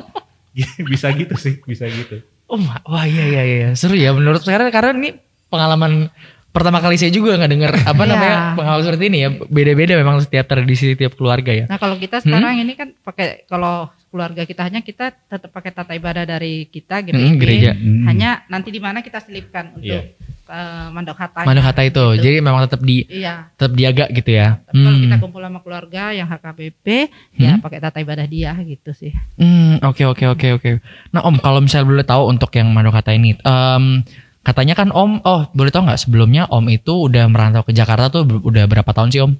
[0.89, 2.21] bisa gitu sih, bisa gitu.
[2.47, 5.09] Oh, ma- wah iya iya iya seru ya menurut saya karena ini
[5.47, 6.07] pengalaman
[6.49, 8.09] pertama kali saya juga nggak dengar apa Iya.
[8.09, 11.65] namanya pengalaman seperti ini ya beda-beda memang setiap tradisi setiap keluarga ya.
[11.67, 15.91] Nah kalau kita sekarang ini kan pakai kalau keluarga kita hanya kita tetap pakai tata
[15.91, 17.19] ibadah dari kita gitu.
[17.19, 17.75] Hmm, gereja.
[17.75, 18.07] Hmm.
[18.07, 20.15] Hanya nanti di mana kita selipkan untuk Iya.
[20.47, 21.43] eh, mandok kata
[21.83, 22.05] itu, gitu.
[22.23, 23.51] jadi memang tetap di Iya.
[23.59, 24.63] tetap diaga gitu ya.
[24.63, 25.03] Tapi kalau Hmm.
[25.03, 27.59] kita kumpul sama keluarga yang HKBP, ya Hmm.
[27.59, 29.11] pakai tata ibadah dia gitu sih.
[29.35, 30.71] Hmm, oke oke oke oke.
[31.11, 34.07] Nah Om, kalau misalnya boleh tahu untuk yang mandok kata ini, em,
[34.39, 38.23] katanya kan Om, oh boleh tahu nggak sebelumnya Om itu udah merantau ke Jakarta tuh
[38.23, 39.35] udah berapa tahun sih Om?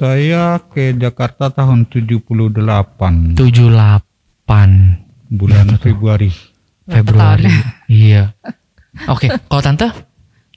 [0.00, 3.36] Saya ke Jakarta tahun 78 78
[5.28, 6.32] bulan Februari.
[6.88, 7.44] Februari.
[7.92, 8.32] iya.
[9.12, 9.92] Oke, kalau tante?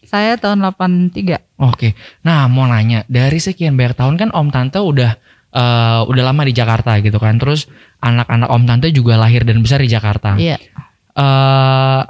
[0.07, 1.59] Saya tahun 83.
[1.59, 1.91] Oke.
[2.23, 5.11] Nah, mau nanya, dari sekian banyak tahun kan Om Tante udah
[5.51, 7.35] eh, udah lama di Jakarta gitu kan.
[7.35, 7.67] Terus
[7.99, 10.39] anak-anak Om Tante juga lahir dan besar di Jakarta.
[10.39, 10.55] Iya.
[11.19, 12.01] Eh,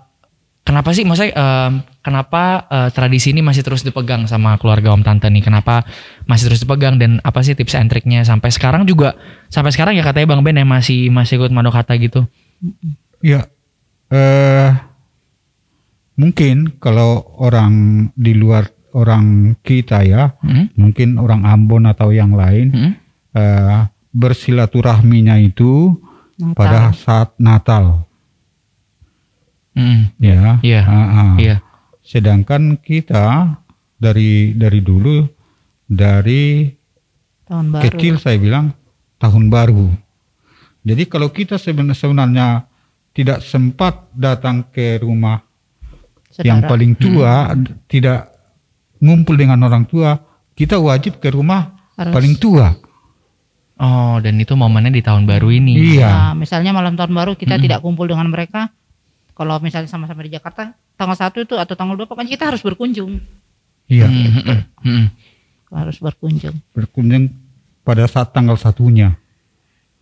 [0.62, 5.32] kenapa sih maksudnya em, kenapa eh, tradisi ini masih terus dipegang sama keluarga Om Tante
[5.32, 5.42] nih?
[5.42, 5.88] Kenapa
[6.28, 9.16] masih terus dipegang dan apa sih tips and triknya sampai sekarang juga
[9.48, 12.28] sampai sekarang ya katanya Bang Ben ya masih masih ikut mandokata gitu.
[13.24, 13.48] Ya,
[14.12, 14.70] eh,
[16.13, 17.74] mungkin kalau orang
[18.13, 20.70] di luar orang kita ya, Hmm?
[20.78, 22.92] mungkin orang Ambon atau yang lain, Hmm?
[23.34, 23.80] eh,
[24.13, 25.98] bersilaturahminya itu
[26.38, 26.54] Natal.
[26.54, 28.06] pada saat Natal,
[29.74, 30.13] Hmm.
[30.22, 30.62] ya.
[30.62, 30.82] Iya.
[30.86, 31.34] Ah, ah.
[31.42, 31.56] Iya.
[32.04, 33.58] Sedangkan kita
[33.96, 35.24] dari dari dulu
[35.84, 36.68] dari
[37.44, 37.84] Tahun baru.
[37.88, 38.76] kecil saya bilang
[39.18, 39.88] tahun baru.
[40.84, 42.68] Jadi kalau kita seben- sebenarnya
[43.12, 45.39] tidak sempat datang ke rumah
[46.28, 46.44] Saudara.
[46.44, 48.36] yang paling tua, d- tidak
[49.00, 50.20] ngumpul dengan orang tua,
[50.52, 52.12] kita wajib ke rumah Harus.
[52.12, 52.68] paling tua.
[53.74, 55.98] Oh, dan itu momennya di tahun baru ini.
[55.98, 56.08] Iya.
[56.08, 58.72] Nah, misalnya malam tahun baru kita tidak kumpul dengan mereka.
[59.34, 63.17] Kalau misalnya sama-sama di Jakarta, tanggal 1 itu atau tanggal 2 pokoknya kita harus berkunjung.
[63.86, 65.06] Iya, Hmm, hmm, hmm, hmm.
[65.74, 66.56] harus berkunjung.
[66.72, 67.34] berkunjung
[67.82, 69.17] pada saat tanggal satunya.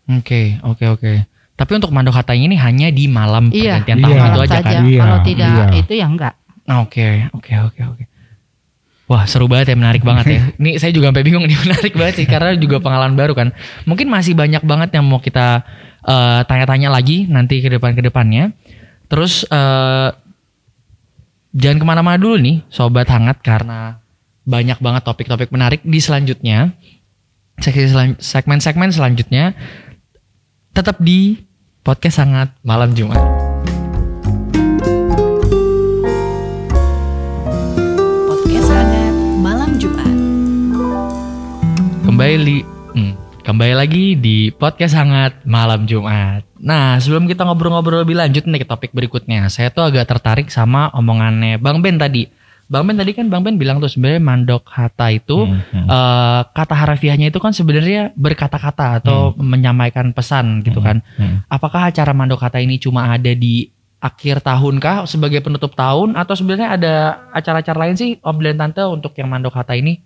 [0.05, 1.11] Oke, oke, oke.
[1.53, 4.05] Tapi untuk mandok hata ini hanya di malam Iya, pergantian Iya.
[4.19, 4.63] tahun itu aja saja.
[4.67, 4.81] kan?
[4.83, 5.65] Iya, Kalau tidak iya.
[5.77, 6.33] itu ya enggak.
[6.83, 8.03] Oke, oke, oke, oke.
[9.05, 10.41] Wah seru banget ya, menarik banget ya.
[10.59, 13.51] Ini saya juga sampai bingung nih, menarik banget sih karena juga pengalaman baru kan.
[13.83, 15.63] Mungkin masih banyak banget yang mau kita
[16.01, 18.55] eh, tanya-tanya lagi nanti ke depan ke depannya.
[19.11, 20.09] Terus eh,
[21.51, 23.99] jangan ke mana-mana dulu nih, sobat hangat karena
[24.47, 26.71] banyak banget topik-topik menarik di selanjutnya.
[27.59, 29.51] Segmen-segmen selanjutnya
[30.71, 31.43] tetap di
[31.83, 33.19] podcast hangat malam Jumat.
[38.31, 40.15] Podcast hangat malam Jumat.
[42.07, 42.80] Kembali
[43.41, 46.45] kembali lagi di podcast hangat malam Jumat.
[46.61, 50.93] Nah, sebelum kita ngobrol-ngobrol lebih lanjut nih ke topik berikutnya, saya tuh agak tertarik sama
[50.93, 52.29] omongannya Bang Ben tadi.
[52.69, 55.87] Bang Ben tadi kan Bang Ben bilang tuh sebenarnya mandok hata itu Hmm, hmm.
[55.89, 61.01] eh, kata harafiahnya itu kan sebenarnya berkata-kata atau menyampaikan pesan gitu kan.
[61.17, 61.41] Hmm.
[61.49, 66.33] Apakah acara mandok hata ini cuma ada di akhir tahun kah sebagai penutup tahun atau
[66.37, 66.93] sebenarnya ada
[67.33, 69.97] acara-acara lain sih Om dan Tante untuk yang mandok hata ini?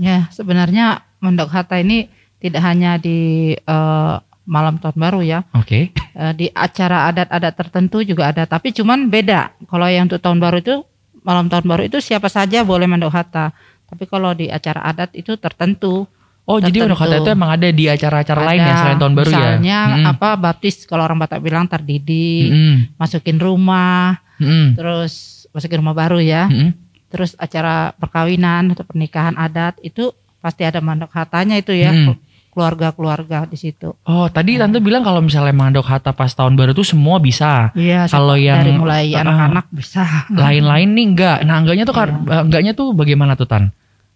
[0.00, 2.10] Ya, sebenarnya Mandok Hata ini
[2.42, 5.46] tidak hanya di eh, malam tahun baru ya.
[5.54, 5.94] Oke.
[5.94, 9.54] Eh, di acara adat-adat tertentu juga ada, tapi cuman beda.
[9.70, 10.82] Kalau yang untuk tahun baru itu
[11.22, 13.54] malam tahun baru itu siapa saja boleh Mandok Hata.
[13.86, 16.08] Tapi kalau di acara adat itu tertentu.
[16.42, 16.90] Oh jadi Tertentu.
[16.90, 19.38] mandok hata itu emang ada di acara-acara lain ya selain tahun baru ya?
[19.38, 20.10] Misalnya Mm-mm.
[20.10, 22.98] apa baptis kalau orang Batak bilang terdidi, Mm-mm.
[22.98, 24.74] masukin rumah, Mm-mm.
[24.74, 26.50] terus masukin rumah baru ya.
[26.50, 26.74] Mm-mm.
[27.14, 30.10] Terus acara perkawinan atau pernikahan adat itu
[30.42, 31.94] pasti ada mandok hatanya itu ya.
[31.94, 32.18] Hmm.
[32.52, 33.96] Keluarga-keluarga di situ.
[34.04, 37.72] Oh tadi tante bilang kalau misalnya mandok hata pas tahun baru tuh semua bisa.
[37.72, 39.24] Iya, Kalau yang- dari mulai Ah.
[39.24, 40.04] anak-anak bisa.
[40.28, 41.38] Lain-lain nih enggak.
[41.42, 42.44] Nah enggaknya tuh Iya.
[42.44, 43.72] enggaknya tuh bagaimana tuh Tan?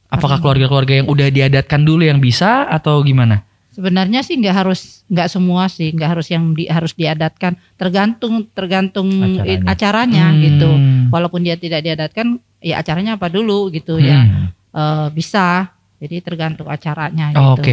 [0.06, 3.42] Apakah keluarga-keluarga yang udah diadatkan dulu yang bisa atau gimana?
[3.72, 9.08] Sebenarnya sih nggak harus nggak semua sih nggak harus yang di, harus diadatkan tergantung tergantung
[9.12, 9.64] Acaranya.
[9.66, 10.40] acaranya Hmm.
[10.40, 10.68] gitu.
[11.08, 14.48] Walaupun dia tidak diadatkan ya acaranya apa dulu gitu ya Hmm.
[14.72, 15.72] Eh, bisa.
[15.96, 17.72] Jadi tergantung acaranya Oh, gitu.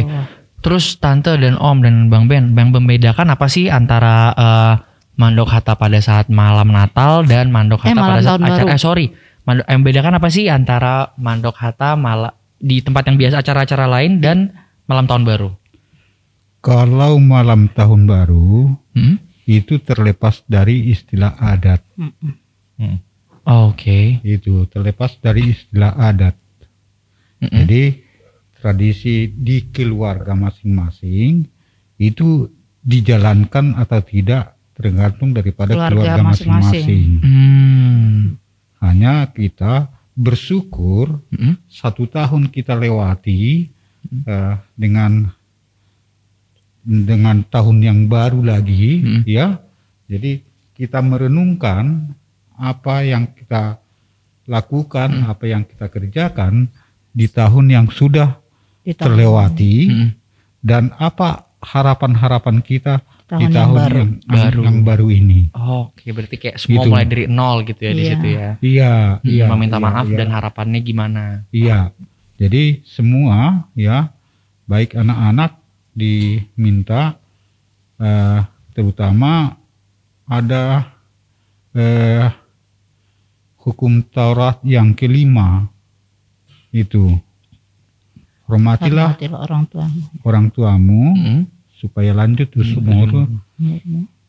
[0.58, 4.74] Terus tante dan om dan bang Ben, yang membedakan apa sih antara eh,
[5.14, 8.64] mandok hata pada saat malam Natal dan mandok Eh, hata malam pada saat tahun acara?
[8.64, 8.72] baru.
[8.72, 9.06] Eh sorry,
[9.42, 14.18] mandok, yang membedakan apa sih antara mandok hata mala, di tempat yang biasa acara-acara lain
[14.18, 15.50] dan malam tahun baru?
[16.58, 19.20] Kalau malam tahun baru Hmm?
[19.44, 21.84] itu terlepas dari istilah adat.
[21.92, 22.96] Hmm.
[23.44, 24.16] Oke.
[24.22, 26.32] Itu terlepas dari istilah adat.
[27.36, 27.52] Mm-mm.
[27.60, 27.82] Jadi
[28.64, 31.44] tradisi di keluarga masing-masing
[32.00, 32.48] itu
[32.80, 37.08] dijalankan atau tidak tergantung daripada Keluarga keluarga masing-masing.
[37.20, 38.20] Hmm.
[38.80, 41.60] Hanya kita bersyukur Mm-mm.
[41.68, 43.68] satu tahun kita lewati
[44.24, 45.28] eh, dengan
[46.84, 49.22] dengan tahun yang baru lagi Hmm.
[49.24, 49.60] ya
[50.08, 50.40] jadi
[50.76, 52.14] kita merenungkan
[52.54, 53.80] apa yang kita
[54.46, 56.68] lakukan apa yang kita kerjakan
[57.10, 58.43] di tahun yang sudah
[58.86, 60.08] tahun- terlewati Mm-mm.
[60.60, 63.96] dan apa harapan-harapan kita Tahun di yang tahun baru.
[63.96, 64.60] yang, Baru.
[64.60, 66.90] yang baru ini Oke, berarti kayak semua Gitu.
[66.90, 68.10] mulai dari nol gitu ya di Iya.
[68.10, 68.48] situ ya.
[68.60, 70.16] iya Hmm, iya meminta iya, maaf iya.
[70.18, 71.24] dan harapannya gimana?
[71.48, 71.78] Iya,
[72.36, 74.12] jadi semua ya,
[74.64, 75.56] baik anak-anak
[75.94, 77.16] diminta,
[77.96, 79.56] eh, terutama
[80.26, 80.92] ada
[81.72, 82.28] eh,
[83.58, 85.64] hukum Taurat yang kelima
[86.70, 87.16] itu
[88.44, 89.86] hormatilah Hormatilah orang tua.
[90.22, 91.38] orang tuamu Mm-mm.
[91.74, 93.08] supaya lanjut Hmm, umur.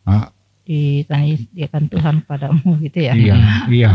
[0.04, 0.30] Ah,
[0.65, 3.13] Ditanikan Tuhan padamu gitu ya.
[3.13, 3.36] iya,
[3.69, 3.91] iya,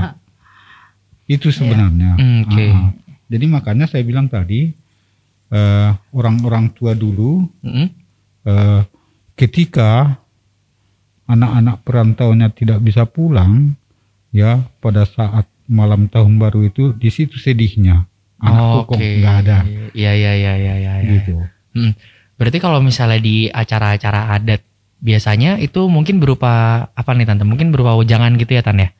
[1.27, 2.15] itu sebenarnya.
[2.15, 2.65] Hmm, oke.
[2.65, 2.91] Ah, ah.
[3.27, 4.71] Jadi makanya saya bilang tadi
[5.49, 7.87] eh, orang-orang tua dulu Mm-mm.
[8.45, 8.83] eh,
[9.35, 10.19] ketika
[11.25, 13.79] anak-anak perantaunya tidak bisa pulang
[14.29, 18.10] ya pada saat malam tahun baru itu di situ sedihnya
[18.41, 19.57] anakku kok nggak ada
[19.91, 20.93] Iya iya iya iya iya.
[21.01, 21.11] iya.
[21.19, 21.95] gitu Hmm.
[22.35, 24.65] Berarti kalau misalnya di acara-acara adat
[24.99, 26.51] biasanya itu mungkin berupa
[26.91, 27.47] apa nih tante?
[27.47, 28.91] Mungkin berupa wejangan gitu ya tan ya?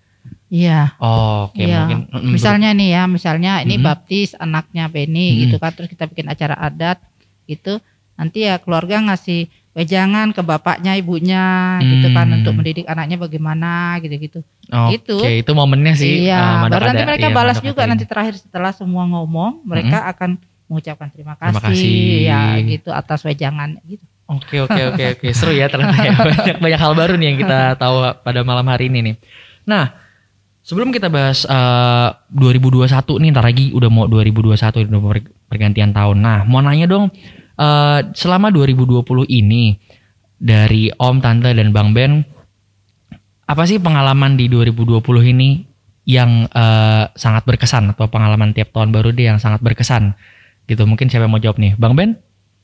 [0.51, 0.81] Iya.
[0.99, 1.83] Oh, oke Iya.
[1.83, 1.99] mungkin.
[2.11, 3.85] mm, Misalnya nih ya, misalnya ini Mhm.
[3.85, 5.39] baptis anaknya Beni Mhm.
[5.47, 6.99] gitu kan, terus kita bikin acara adat
[7.47, 7.79] gitu,
[8.15, 12.37] nanti ya keluarga ngasih wejangan ke bapaknya, ibunya gitu kan Hmm.
[12.43, 14.43] untuk mendidik anaknya bagaimana gitu-gitu.
[14.67, 15.19] ber- gitu.
[15.19, 16.27] Oke, itu momennya sih.
[16.27, 20.07] iya, eh, mandok baru nanti mereka iya, balas juga nanti terakhir setelah semua ngomong, mereka
[20.07, 21.99] akan mengucapkan terima kasih, Terima kasih.
[22.23, 24.03] ya gitu atas wejangan gitu.
[24.27, 27.75] Oke oke oke oke seru ya ternyata ya banyak banyak hal baru nih yang kita
[27.75, 29.15] tahu pada malam hari ini nih.
[29.65, 29.91] Nah
[30.61, 32.87] Sebelum kita bahas eh, 2021
[33.19, 36.21] nih, ntar lagi udah mau 2021 udah mau per- pergantian tahun.
[36.21, 37.09] Nah, mau nanya dong,
[37.61, 39.77] eh, selama 2020 ini
[40.41, 42.25] dari Om, Tante dan Bang Ben,
[43.45, 45.05] apa sih pengalaman di 2020
[45.37, 45.69] ini
[46.09, 50.17] yang eh, sangat berkesan atau pengalaman tiap tahun baru deh yang sangat berkesan?
[50.65, 52.17] Gitu, mungkin siapa yang mau jawab nih, Bang Ben?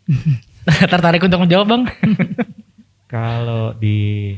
[0.93, 1.83] Tertarik untuk menjawab, Bang?
[3.13, 4.35] Kalau di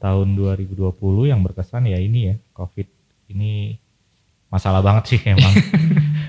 [0.00, 0.96] tahun 2020
[1.28, 2.88] yang berkesan ya ini ya COVID
[3.30, 3.76] ini
[4.50, 5.54] masalah banget sih emang.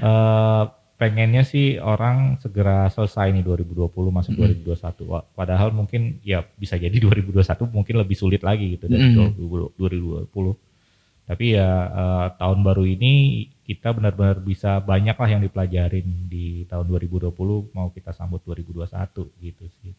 [0.02, 0.64] Eh,
[1.02, 5.10] pengennya sih orang segera selesai nih 2020 masuk 2021.
[5.10, 7.42] Wah, Padahal mungkin ya bisa jadi 2021
[7.74, 9.34] mungkin lebih sulit lagi gitu dari Mm.
[9.82, 10.30] 2020.
[11.26, 13.14] Tapi ya eh, tahun baru ini
[13.66, 17.34] kita benar-benar bisa banyak lah yang dipelajarin di tahun 2020
[17.74, 19.98] mau kita sambut 2021 gitu sih.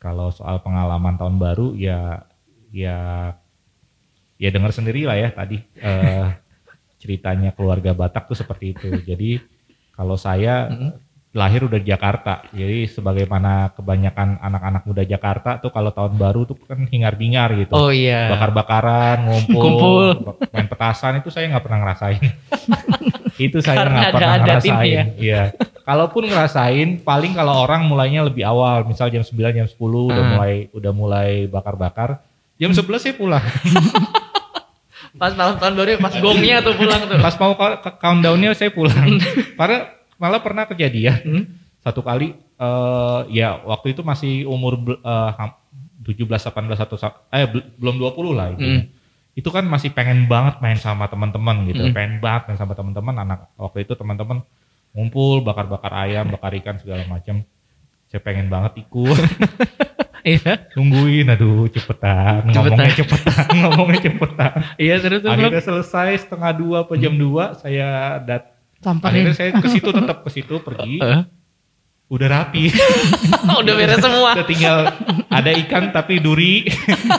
[0.00, 2.24] Kalau soal pengalaman tahun baru ya
[2.72, 2.96] ya
[4.40, 6.28] ya dengar sendiri lah ya tadi eh,
[7.04, 8.88] ceritanya keluarga Batak tuh seperti itu.
[9.04, 9.52] Jadi
[9.94, 10.68] kalau saya
[11.30, 16.54] lahir udah di Jakarta, jadi sebagaimana kebanyakan anak-anak muda Jakarta tuh kalau tahun baru tuh
[16.60, 18.30] kan hingar-bingar gitu, Oh iya.
[18.30, 20.06] bakar-bakaran, ngumpul, Kumpul.
[20.48, 22.22] main petasan itu saya nggak pernah ngerasain.
[23.36, 24.86] itu saya nggak ada pernah ini ngerasain.
[24.86, 25.04] ya.
[25.18, 25.42] Iya.
[25.82, 29.74] Kalaupun ngerasain, paling kalau orang mulainya lebih awal, misal jam 9 jam 10
[30.06, 30.32] udah Hmm.
[30.38, 32.22] mulai udah mulai bakar-bakar.
[32.54, 33.42] Jam 11 saya pulang.
[35.14, 37.18] Pas malam tahun baru pas gongnya tuh pulang tuh.
[37.18, 39.18] Pas mau ke, countdownnya saya pulang.
[39.58, 39.78] Karena
[40.18, 41.44] malah pernah kejadian Hmm.
[41.80, 45.58] satu kali eh ya waktu itu masih umur eh, ham-
[46.02, 48.62] 17 18 atau sa- eh bel- belum 20 lah itu.
[48.62, 48.82] Hmm.
[49.34, 51.82] Itu kan masih pengen banget main sama teman-teman gitu.
[51.82, 51.94] Hmm.
[51.94, 54.42] Pengen banget main sama teman-teman anak waktu itu teman-teman
[54.94, 57.42] ngumpul bakar-bakar ayam, bakar ikan segala macam.
[58.06, 59.18] Saya pengen banget ikut.
[60.24, 60.72] Iya.
[60.72, 62.56] Nungguin aduh cepetan, Cepetan.
[62.56, 64.52] ngomongnya cepetan, ngomongnya cepetan.
[64.74, 65.36] Iya terus terus.
[65.36, 70.20] Akhirnya selesai setengah dua atau jam dua saya dat Sampai akhirnya saya ke situ tetap
[70.20, 70.96] ke situ pergi
[72.14, 72.68] udah rapi
[73.60, 74.30] Udah beres semua.
[74.32, 74.78] udah tinggal
[75.26, 76.68] ada ikan tapi duri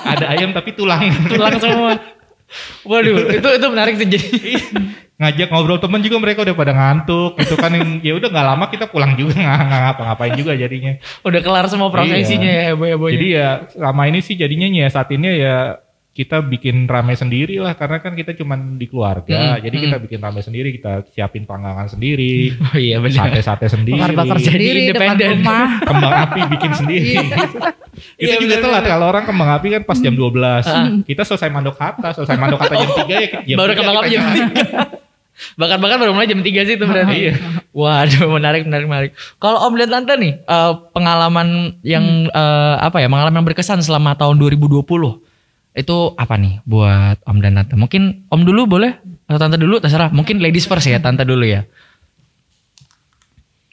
[0.01, 1.97] ada ayam tapi tulang Tulang semua.
[2.81, 4.29] Waduh, itu itu menarik sih jadi.
[5.15, 8.65] Ngajak ngobrol temen juga mereka udah pada ngantuk gitu kan yang ya udah nggak lama
[8.67, 13.13] kita pulang juga nggak ngapa-ngapain juga jadinya Udah kelar semua prosesinya ya heboh-hebohnya.
[13.13, 15.55] jadi ya selama ini sih jadinya nyiasatinnya ya
[16.11, 20.19] kita bikin rame sendiri lah karena kan kita cuman di keluarga Hmm, jadi kita bikin
[20.21, 23.31] rame sendiri kita siapin panggangan sendiri Oh iya benar.
[23.31, 25.27] sate-sate sendiri bakar-bakar Jadi sendiri independen.
[25.33, 25.67] rumah.
[25.87, 27.15] kembang api bikin sendiri.
[28.15, 31.03] itu Iya, juga bener, telat kalau orang kembang api kan pas jam 12.
[31.03, 34.07] Kita selesai mandok kata, selesai mandok kata jam 3 ya jam baru 3 kembang api
[34.09, 34.47] jam jalan.
[34.95, 35.04] 3.
[35.59, 37.15] Bakar-bakar baru mulai jam 3 sih itu berarti.
[37.27, 37.33] Iya.
[37.75, 39.11] Waduh, menarik menarik menarik.
[39.35, 43.11] Kalau Om dan Tante nih, eh, pengalaman yang eh, apa ya?
[43.11, 44.79] Pengalaman yang berkesan selama tahun 2020.
[45.75, 47.75] Itu apa nih buat Om dan Tante?
[47.75, 48.95] Mungkin Om dulu boleh
[49.27, 50.07] atau Tante dulu terserah.
[50.07, 51.67] Mungkin ladies first ya, Tante dulu ya.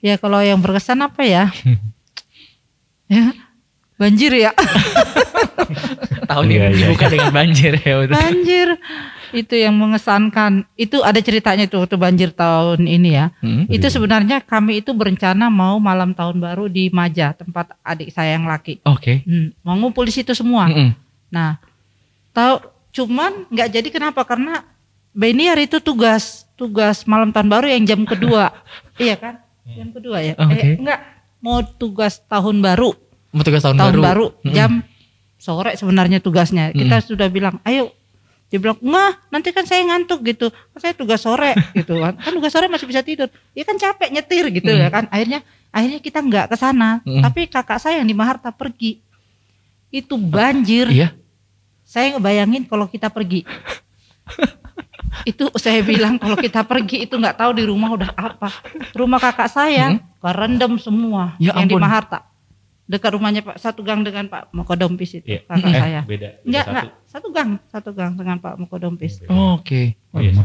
[0.03, 1.55] Ya kalau yang berkesan apa ya?
[3.07, 3.31] ya
[4.03, 4.51] banjir ya.
[6.27, 8.69] Tahun Iya, ini iya, dibuka dengan banjir ya banjir
[9.35, 10.69] itu yang mengesankan.
[10.75, 13.27] Itu ada ceritanya itu waktu banjir tahun ini ya.
[13.41, 13.65] Hmm.
[13.67, 18.45] Itu sebenarnya kami itu berencana mau malam tahun baru di Maja tempat adik saya yang
[18.45, 18.85] laki.
[18.85, 19.25] Oke.
[19.25, 20.69] Hmm, mau ngumpul di situ semua.
[20.69, 20.93] Mm-mm.
[21.29, 21.57] Nah,
[22.31, 22.61] tahu
[22.93, 24.23] cuman nggak jadi kenapa?
[24.23, 24.65] Karena
[25.13, 28.49] Benny hari itu tugas tugas malam tahun baru yang jam kedua,
[29.03, 29.45] iya kan?
[29.77, 30.33] Jam kedua ya?
[30.37, 30.57] Oh, Oke.
[30.57, 31.01] Eh, enggak,
[31.39, 32.97] mau tugas tahun baru,
[33.29, 34.03] Mau tugas tahun, tahun baru.
[34.03, 34.55] baru, Mm-mm.
[34.57, 34.71] jam
[35.37, 36.71] sore sebenarnya tugasnya.
[36.71, 37.93] Kita sudah bilang, ayo.
[38.53, 40.53] Dia bilang, enggak, nanti kan saya ngantuk gitu.
[40.53, 42.21] Kan saya tugas sore gitu kan.
[42.21, 43.33] Kan tugas sore masih bisa tidur.
[43.57, 45.09] Ya kan capek nyetir gitu ya kan.
[45.09, 45.41] Akhirnya
[45.73, 47.01] akhirnya kita nggak ke sana.
[47.03, 47.25] Mm.
[47.25, 49.01] Tapi kakak saya yang di Maharta pergi.
[49.89, 51.17] Itu banjir Iya.
[51.83, 53.45] saya ngebayangin kalau kita pergi
[55.29, 58.49] itu saya bilang kalau kita pergi itu nggak tahu di rumah udah apa
[58.97, 61.85] rumah kakak saya kerendam semua Ya yang di ampun.
[61.85, 62.25] Maharta
[62.93, 65.41] dekat rumahnya Pak satu gang dengan Pak Mokodompis itu Iya.
[65.49, 66.05] kakak Eh, saya beda.
[66.05, 66.71] beda enggak satu.
[66.71, 69.97] enggak satu gang satu gang dengan Pak Mokodompis Oke.
[70.13, 70.37] Oh, iya.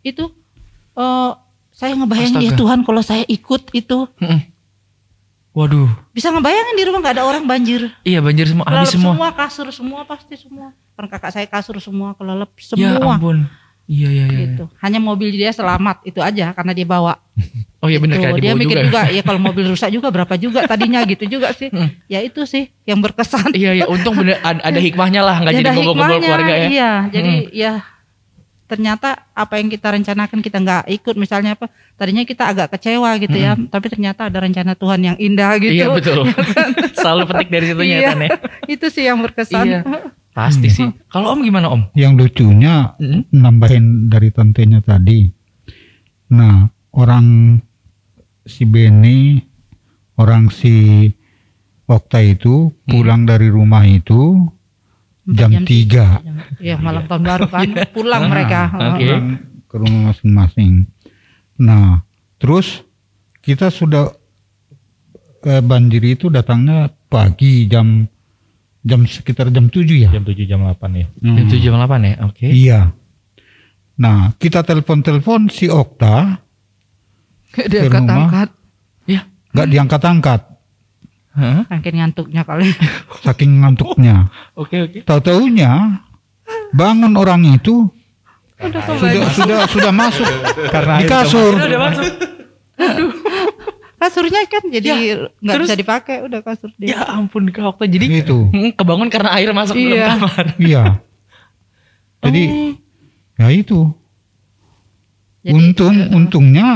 [0.00, 0.30] Itu
[0.94, 1.32] eh
[1.70, 2.60] saya ngebayangin ya Astaga.
[2.62, 4.40] Tuhan kalau saya ikut itu Mm-mm.
[5.52, 5.88] Waduh.
[6.10, 9.12] bisa ngebayangin di rumah nggak ada orang banjir Iya banjir semua, habis semua.
[9.12, 13.48] semua kasur semua pasti semua karena kakak saya kasur semua kelelep Ya semua ampun.
[13.86, 14.38] Iya iya iya.
[14.50, 14.66] gitu.
[14.82, 17.22] Hanya mobil dia selamat itu aja karena dia bawa.
[17.78, 18.86] Oh iya benar kayak dia dibawa mikir juga.
[18.90, 21.70] juga, ya kalau mobil rusak juga berapa juga tadinya gitu juga sih.
[21.70, 21.94] Hmm.
[22.10, 23.54] Ya itu sih yang berkesan.
[23.54, 26.68] Iya iya untung bener ada, hikmahnya lah nggak Ya, jadi ngobrol-ngobrol keluarga ya.
[26.68, 27.50] Iya, jadi Hmm.
[27.54, 27.72] ya
[28.66, 33.38] ternyata apa yang kita rencanakan kita nggak ikut misalnya apa tadinya kita agak kecewa gitu
[33.38, 35.78] ya tapi ternyata ada rencana Tuhan yang indah gitu Hmm.
[35.78, 36.18] Iya betul.
[36.98, 38.08] Selalu petik dari situnya Iya.
[38.10, 38.28] Tan, ya.
[38.66, 39.80] itu sih yang berkesan Iya.
[40.36, 40.76] Pasti Iya.
[40.76, 40.88] sih.
[41.12, 41.82] Kalau Om gimana Om?
[41.96, 43.32] Yang lucunya Mm.
[43.32, 45.24] nambahin dari tantenya tadi.
[46.28, 47.56] Nah, orang
[48.44, 49.40] si Beni,
[50.20, 51.08] orang si
[51.86, 54.42] Okta itu pulang dari rumah itu
[55.24, 56.18] jam, Jam 3.
[56.58, 58.74] Ya malam tahun baru kan pulang mereka.
[58.74, 59.06] Oke.
[59.06, 59.26] Pulang
[59.66, 60.86] ke rumah masing-masing.
[61.56, 62.02] Nah,
[62.36, 62.82] terus
[63.38, 64.10] kita sudah
[65.42, 68.02] eh, banjir itu datangnya pagi jam
[68.86, 70.08] jam sekitar jam 7 ya.
[70.14, 71.06] Jam 7 jam 8 ya.
[71.18, 72.14] Jam 7 jam 8 ya?
[72.30, 72.46] Oke.
[72.46, 72.80] Iya.
[73.98, 76.38] Nah, kita telepon-telepon si Okta,
[77.56, 78.28] Dia Ke rumah.
[78.28, 78.50] angkat
[79.08, 79.24] Ya.
[79.56, 80.40] nggak diangkat-angkat,
[81.36, 81.64] Hah?
[81.68, 82.68] Saking ngantuknya kali.
[83.26, 84.28] saking ngantuknya.
[84.56, 84.98] Oke oke.
[85.04, 86.00] Tahu-taunya
[86.72, 87.88] bangun orang itu
[88.56, 90.28] sudah sudah sudah masuk
[91.00, 91.52] di kasur.
[91.56, 92.08] Udah masuk.
[93.96, 94.88] Kasurnya kan jadi
[95.34, 95.66] nggak terus?
[95.66, 96.94] bisa dipakai udah kasur dia.
[96.94, 97.84] Ya ampun Kak Okta.
[97.86, 98.38] Jadi Gitu.
[98.46, 100.08] hmm, kebangun karena air masuk ke dalam Iya.
[100.14, 100.44] kamar.
[100.62, 100.82] Iya.
[102.20, 102.42] Jadi
[103.34, 103.80] ya itu.
[105.40, 106.68] Jadi, Untung eh, untungnya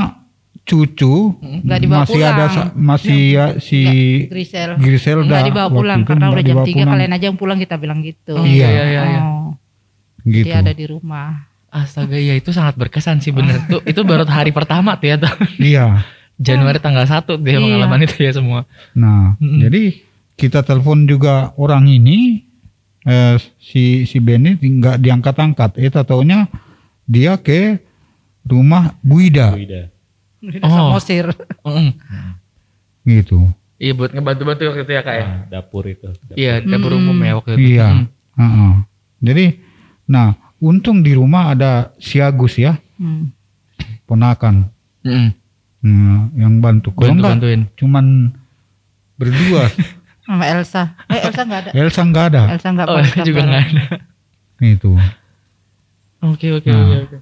[0.63, 2.51] cucu dibawa masih ada pulang.
[2.51, 3.79] sa- masih ya, si
[4.25, 4.77] Grisel.
[4.77, 6.89] Griselda Nggak dibawa waktu pulang karena udah jam dibawa 3 pulang.
[6.89, 8.33] kalian aja yang pulang kita bilang gitu.
[8.33, 8.67] Oh, Iya.
[8.67, 9.21] iya, iya, iya.
[9.21, 9.47] Oh,
[10.23, 10.45] gitu.
[10.47, 11.51] Dia ada di rumah.
[11.67, 13.83] Astaga ya itu sangat berkesan sih bener tuh.
[13.83, 15.17] Itu baru hari pertama tuh ya
[15.57, 15.85] Iya.
[16.41, 17.61] Januari tanggal 1 tuh ya Iya.
[17.61, 18.59] pengalaman itu ya semua.
[18.91, 19.61] Nah, Mm-mm.
[19.61, 19.83] jadi
[20.33, 22.49] kita telepon juga orang ini
[23.01, 25.77] eh, si si Benny nggak diangkat-angkat.
[25.77, 26.49] Eh taunya
[27.05, 27.77] dia ke
[28.41, 29.81] rumah Bu Ida Bu Ida.
[30.61, 30.97] Oh.
[30.97, 31.29] samosir.
[31.61, 31.93] Mm.
[33.03, 33.49] gitu.
[33.77, 35.25] Iya buat ngebantu-bantu waktu itu ya kak ya.
[35.25, 36.05] Nah, dapur itu.
[36.05, 36.37] Dapur.
[36.37, 37.77] Iya dapur umum ya waktu itu.
[37.77, 37.87] Iya.
[37.89, 38.05] Mm.
[38.37, 38.73] heeh.
[39.21, 39.45] Jadi,
[40.05, 40.27] nah
[40.57, 43.33] untung di rumah ada si Agus ya, Hmm.
[44.05, 44.69] ponakan
[45.01, 45.33] Mm.
[45.81, 46.93] Nah, yang bantu.
[46.93, 47.61] Kalau Bantu enggak, bantuin.
[47.73, 48.05] cuman
[49.15, 49.63] berdua.
[50.25, 50.83] Sama Elsa.
[51.07, 51.71] Eh Elsa nggak ada.
[51.73, 52.41] Elsa nggak ada.
[52.49, 53.83] Elsa nggak Oh pakai juga nggak ada.
[54.61, 54.91] Itu.
[56.21, 56.97] Oke oke Nah, oke.
[57.03, 57.17] oke.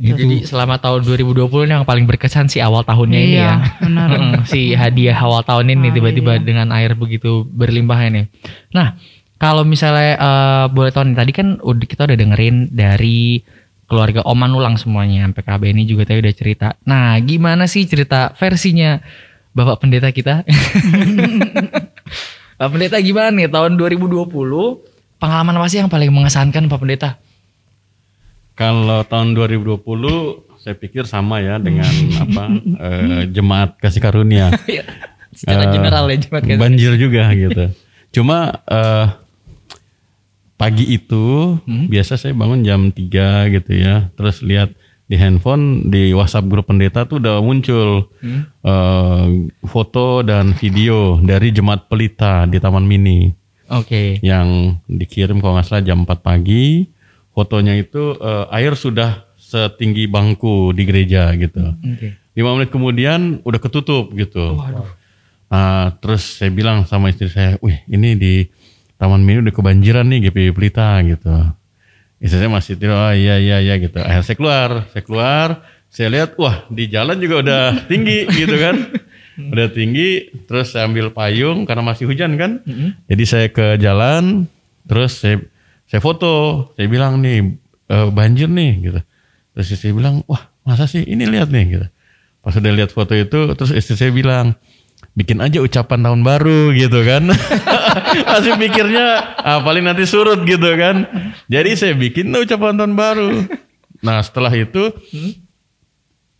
[0.00, 0.16] Itu.
[0.16, 3.54] Jadi selama tahun 2020 ini yang paling berkesan sih awal tahunnya ini Iya, ya.
[3.78, 4.08] benar.
[4.50, 6.42] Si hadiah awal tahun ini Ah, tiba-tiba iya.
[6.42, 8.26] dengan air begitu berlimpah ini.
[8.70, 8.96] Nah,
[9.36, 13.44] kalau misalnya eh, boleh tahu nih tadi kan udah kita udah dengerin dari
[13.90, 16.78] keluarga Oman ulang semuanya, PKB ini juga tadi udah cerita.
[16.86, 19.02] Nah, gimana sih cerita versinya
[19.50, 20.46] Bapak Pendeta kita?
[22.60, 24.30] Pak Pendeta gimana nih tahun 2020?
[25.18, 27.18] Pengalaman apa sih yang paling mengesankan Pak Pendeta?
[28.54, 29.82] Kalau tahun 2020
[30.60, 31.88] saya pikir sama ya dengan
[32.20, 32.44] apa
[32.86, 34.52] eh, jemaat kasih karunia.
[35.32, 36.60] Secara Eh, general ya Jemaat Kasih.
[36.60, 37.64] Banjir juga gitu.
[38.12, 39.06] Cuma eh,
[40.60, 44.12] pagi itu biasa saya bangun jam 3 gitu ya.
[44.12, 44.76] Terus lihat
[45.08, 48.12] di handphone di WhatsApp grup pendeta tuh udah muncul
[48.62, 49.24] eh,
[49.64, 53.32] foto dan video dari jemaat pelita di Taman Mini
[53.72, 54.20] Oke.
[54.20, 56.84] yang dikirim kalau nggak salah jam 4 pagi.
[57.32, 61.72] Fotonya itu eh, air sudah setinggi bangku di gereja gitu.
[61.72, 62.20] Oke.
[62.36, 64.60] Lima menit kemudian udah ketutup gitu.
[65.50, 68.34] Nah, terus saya bilang sama istri saya, wih ini di
[69.00, 71.32] Taman Mini udah kebanjiran nih GPI Pelita gitu.
[72.20, 73.96] Istri saya masih tidur, oh iya iya iya gitu.
[73.96, 75.46] Akhirnya saya keluar, saya keluar,
[75.88, 78.76] saya lihat, wah di jalan juga udah tinggi gitu kan.
[79.40, 82.60] Udah tinggi, terus saya ambil payung karena masih hujan kan.
[83.08, 84.44] Jadi saya ke jalan,
[84.84, 85.40] terus saya
[85.88, 87.56] saya foto, saya bilang nih
[87.88, 89.00] "Eh, banjir nih gitu.
[89.56, 91.86] Terus istri saya bilang, wah masa sih ini lihat nih gitu.
[92.44, 94.54] Pas udah lihat foto itu, terus istri saya bilang,
[95.16, 97.32] bikin aja ucapan tahun baru gitu kan.
[98.30, 101.06] Masih pikirnya, ah, paling nanti surut gitu kan.
[101.46, 103.30] Jadi saya bikin ucapan tahun baru.
[104.00, 104.90] Nah setelah itu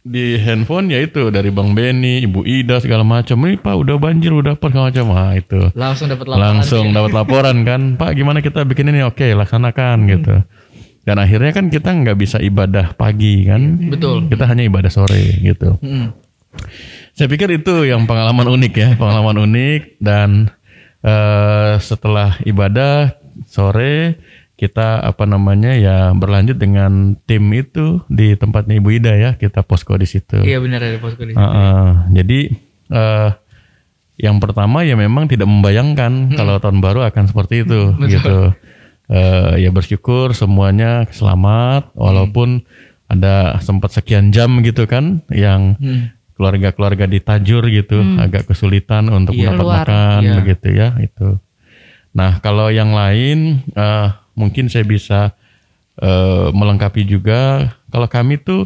[0.01, 3.37] di handphone ya itu dari Bang Benny, Ibu Ida segala macam.
[3.39, 5.07] Ini Pak udah banjir, udah apa segala macam.
[5.13, 6.41] Ah itu Langsung dapat laporan.
[6.47, 6.95] langsung ya.
[6.95, 10.37] dapat laporan kan Pak gimana kita bikin ini oke laksanakan gitu
[11.01, 14.29] dan akhirnya kan kita nggak bisa ibadah pagi kan Betul.
[14.29, 16.13] kita hanya ibadah sore gitu Mm.
[17.13, 20.53] saya pikir itu yang pengalaman unik ya pengalaman unik dan
[21.03, 23.15] eh, setelah ibadah
[23.47, 24.21] sore
[24.55, 29.97] kita apa namanya ya berlanjut dengan tim itu di tempatnya Ibu Ida ya kita posko
[29.97, 31.41] di situ Iya benar ada posko di situ.
[31.41, 31.85] Heeh.
[32.13, 32.41] jadi
[32.93, 33.31] eh,
[34.21, 38.53] yang pertama ya memang tidak membayangkan kalau tahun baru akan seperti itu gitu.
[39.09, 42.61] Eh, ya bersyukur semuanya selamat walaupun
[43.09, 46.13] ada sempat sekian jam gitu kan yang Hmm.
[46.41, 49.53] Keluarga-keluarga di Tajur gitu agak kesulitan untuk Iya.
[49.53, 49.85] mendapat Keluar.
[49.85, 50.35] makan Iya.
[50.41, 51.29] begitu ya itu.
[52.11, 55.37] Nah kalau yang lain eh, mungkin saya bisa
[55.97, 58.65] eh, melengkapi juga kalau kami tuh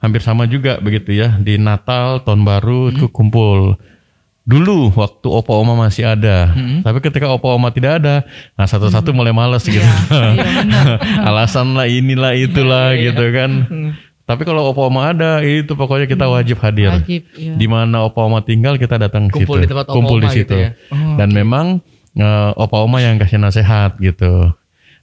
[0.00, 3.76] hampir sama juga begitu ya di Natal tahun baru itu kumpul
[4.40, 6.50] dulu waktu opa oma masih ada.
[6.50, 6.80] Hmm.
[6.80, 8.24] Tapi ketika opa oma tidak ada,
[8.56, 9.78] nah satu-satu mulai males gitu.
[11.28, 13.50] Alasan lah inilah itulah Iya, gitu kan.
[14.30, 16.94] Tapi kalau opa oma ada, itu pokoknya kita wajib hadir.
[16.94, 17.58] Wajib, iya.
[17.58, 19.62] Di mana opa oma tinggal kita datang ke Kumpul situ.
[19.66, 20.46] di tempat opa Kumpul di oma situ.
[20.46, 20.70] gitu ya.
[20.94, 21.82] Oh, Dan memang
[22.14, 24.54] eh, opa oma yang kasih nasihat gitu.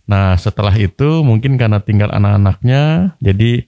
[0.08, 3.68] Nah setelah itu mungkin karena tinggal anak-anaknya, jadi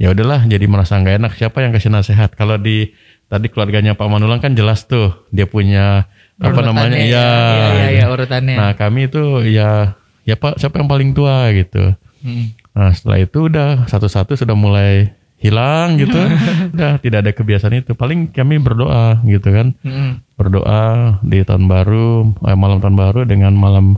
[0.00, 2.32] ya udahlah jadi merasa nggak enak siapa yang kasih nasihat.
[2.32, 2.96] Kalau di
[3.28, 6.08] tadi keluarganya Pak Manulang kan jelas tuh dia punya
[6.40, 7.28] apa namanya Urutannya ya.
[7.28, 8.56] Iya, iya, iya, urutannya.
[8.56, 9.94] Nah kami itu ya
[10.24, 11.92] ya Pak siapa yang paling tua gitu.
[12.24, 12.56] Hmm.
[12.74, 16.18] Nah setelah itu udah satu-satu sudah mulai hilang gitu.
[16.74, 17.94] udah tidak ada kebiasaan itu.
[17.94, 19.78] Paling kami berdoa gitu kan.
[19.86, 20.20] Hmm.
[20.34, 23.96] Berdoa di tahun baru, eh, malam tahun baru dengan malam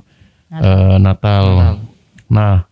[0.52, 1.80] eh, Natal.
[2.28, 2.68] Nah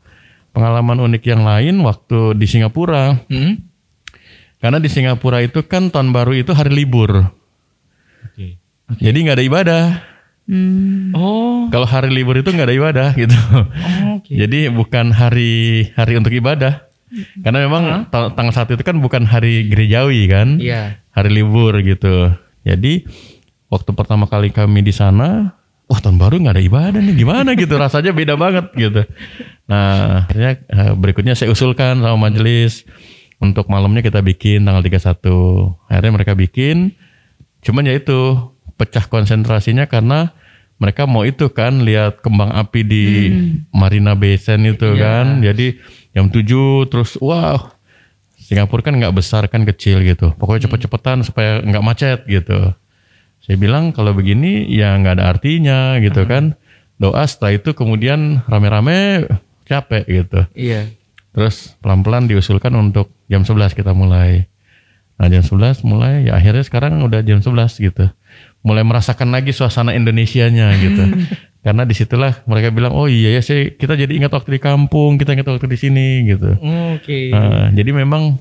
[0.54, 3.16] pengalaman unik yang lain waktu di Singapura.
[3.26, 3.64] Hmm.
[4.60, 7.32] Karena di Singapura itu kan tahun baru itu hari libur.
[8.24, 8.56] Oke.
[9.00, 9.84] Jadi nggak ada ibadah.
[11.14, 13.32] Oh, Kalau hari libur itu nggak ada ibadah gitu.
[14.20, 14.28] oke.
[14.28, 16.84] Jadi bukan hari hari untuk ibadah.
[17.40, 20.98] Karena memang ta- tanggal satu itu kan bukan hari gerejawi kan, Iya.
[21.10, 22.34] hari libur gitu.
[22.66, 23.06] Jadi
[23.70, 25.54] waktu pertama kali kami di sana,
[25.86, 29.06] wah tahun baru nggak ada ibadah nih, gimana gitu rasanya beda banget gitu.
[29.64, 32.82] Nah akhirnya eh, berikutnya saya usulkan sama majelis
[33.38, 35.86] untuk malamnya kita bikin tanggal 31.
[35.86, 36.98] Akhirnya mereka bikin,
[37.62, 40.34] cuman ya itu pecah konsentrasinya karena
[40.78, 43.04] mereka mau itu kan lihat kembang api di
[43.70, 45.40] Marina Bay Sands itu kan.
[45.40, 45.78] Jadi
[46.12, 47.74] jam 7 terus wah
[48.44, 50.34] Singapura kan nggak besar kan kecil gitu.
[50.36, 52.76] Pokoknya cepet-cepetan supaya nggak macet gitu.
[53.40, 56.58] Saya bilang kalau begini ya nggak ada artinya gitu kan.
[57.00, 59.26] Doa setelah itu kemudian rame-rame
[59.64, 60.40] capek gitu.
[60.52, 60.92] Iya.
[61.34, 64.46] Terus pelan-pelan diusulkan untuk jam 11 kita mulai.
[65.18, 68.06] Nah jam 11 mulai ya akhirnya sekarang udah jam 11 gitu.
[68.64, 71.04] Mulai merasakan lagi suasana Indonesianya gitu.
[71.64, 75.20] Karena di situlah mereka bilang oh iya ya sih kita jadi ingat waktu di kampung,
[75.20, 76.56] kita ingat waktu di sini gitu.
[76.96, 77.28] Oke.
[77.32, 78.36] Nah, jadi memang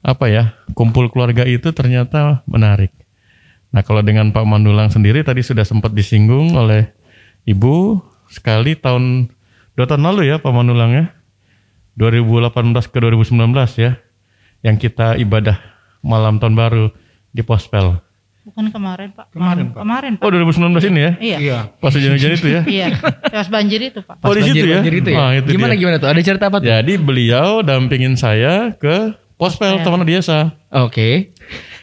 [0.00, 2.90] apa ya kumpul keluarga itu ternyata menarik.
[3.70, 6.90] Nah kalau dengan Pak Mandulang sendiri tadi sudah sempat disinggung oleh
[7.46, 9.30] Ibu sekali tahun
[9.74, 11.04] dua tahun lalu ya Pak Mandulang ya
[11.98, 12.50] 2018
[12.90, 13.36] ke 2019
[13.80, 13.98] ya
[14.62, 15.58] yang kita ibadah
[16.00, 16.86] malam tahun baru
[17.30, 18.00] di Pospel.
[18.50, 19.26] Bukan kemarin Pak.
[19.30, 19.80] Kemarin, Pak.
[19.80, 20.24] Kemarin Pak.
[20.26, 21.12] Oh 2019 ini ya?
[21.16, 21.36] Iya.
[21.38, 21.58] Iya.
[21.78, 22.60] Pas hujan-hujan itu ya?
[22.76, 22.86] Iya.
[23.24, 24.18] Pas banjir itu Pak.
[24.20, 24.78] Oh di situ ya?
[24.78, 25.16] Banjir itu ya?
[25.16, 25.80] Wah, itu gimana dia.
[25.80, 26.08] gimana tuh?
[26.08, 26.66] Ada cerita apa tuh?
[26.66, 30.52] Jadi beliau dampingin saya ke Pospel teman biasa.
[30.76, 31.32] Oke.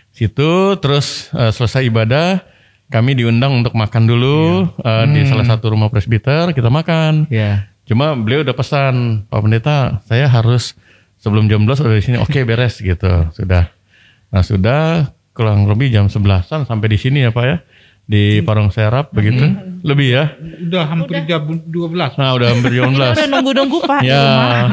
[0.09, 2.41] situ terus eh, selesai ibadah
[2.87, 7.69] kami diundang untuk makan dulu eh, di salah satu rumah presbiter kita makan Ya.
[7.83, 8.93] cuma beliau udah pesan
[9.25, 10.73] Pak Pendeta saya harus
[11.17, 13.69] sebelum jam 12 udah di sini oke beres gitu sudah
[14.27, 17.57] nah sudah kurang lebih jam 11an sampai di sini ya Pak ya
[18.03, 19.43] di Parung Serap begitu
[19.83, 20.23] lebih ya
[20.63, 22.17] Udah hampir jam 12.
[22.17, 24.49] nah udah hampir jam 11 Udah nunggu-nunggu Pak di rumah.
[24.49, 24.63] Ya.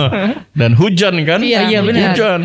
[0.58, 1.42] Dan hujan kan?
[1.42, 2.14] Iya, iya, benar.
[2.14, 2.42] Hujan.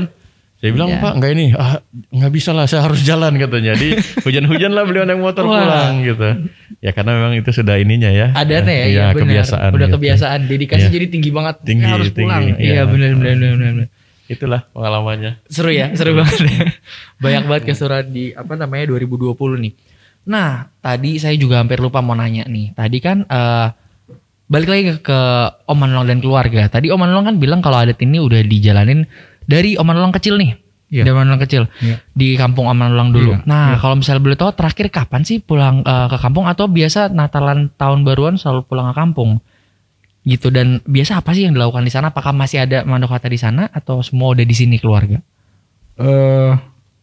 [0.60, 1.00] Saya bilang Iya.
[1.00, 1.80] Pak nggak ini, ah
[2.12, 3.72] nggak bisa lah, saya harus jalan katanya.
[3.72, 5.56] Jadi hujan-hujan lah beliau naik motor Wah.
[5.56, 6.30] pulang gitu.
[6.82, 8.36] Ya karena memang itu sudah ininya ya.
[8.36, 9.22] Adatnya ya, Iya, iya benar.
[9.24, 9.70] kebiasaan.
[9.72, 9.96] Udah gitu.
[9.96, 10.40] kebiasaan.
[10.52, 10.92] Dedikasi Iya.
[10.92, 11.56] jadi tinggi banget.
[11.64, 12.44] Tinggi, Ya, harus tinggi, pulang.
[12.44, 12.58] iya.
[12.60, 13.54] Iya benar benar benar.
[13.56, 13.88] benar.
[14.30, 15.42] Itulah pengalamannya.
[15.50, 16.38] Seru ya, seru banget.
[17.18, 19.34] Banyak banget keseruan di apa namanya 2020
[19.66, 19.74] nih.
[20.30, 22.78] Nah, tadi saya juga hampir lupa mau nanya nih.
[22.78, 23.68] Tadi kan eh,
[24.46, 25.20] balik lagi ke, ke
[25.66, 26.70] Om Manlong dan keluarga.
[26.70, 29.10] Tadi Om Manlong kan bilang kalau adat ini udah dijalanin
[29.50, 30.54] dari Om Manlong kecil nih.
[30.90, 31.06] Iya.
[31.06, 31.98] Dari Om Manlong kecil Iya.
[32.14, 33.34] di kampung Om Manlong dulu.
[33.34, 37.10] Iya, Nah, kalau misalnya boleh tahu terakhir kapan sih pulang eh, ke kampung atau biasa
[37.10, 39.42] Natalan tahun baruan selalu pulang ke kampung?
[40.28, 42.12] Gitu dan biasa apa sih yang dilakukan di sana?
[42.12, 45.24] Apakah masih ada mandokata di sana atau semua udah di sini keluarga?
[46.00, 46.54] Eh,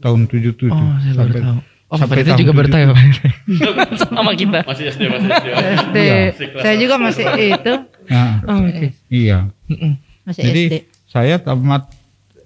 [0.00, 0.72] tahun 77.
[0.72, 1.60] Oh, saya baru Sampai- tahu.
[1.94, 2.90] Oh, Pak sampai tahun juga baru tahu ya, 77.
[2.90, 4.04] Pak Pendeta?
[4.04, 4.58] Sama kita.
[4.62, 5.48] Masih SD, masih SD.
[6.34, 6.42] SD.
[6.58, 7.24] Saya juga masih
[7.54, 7.72] itu,
[8.04, 8.86] Nah, Oh, Oke.
[9.08, 9.38] iya.
[9.64, 9.92] Mm-mm.
[10.22, 10.74] masih Jadi SD.
[11.06, 11.88] saya tamat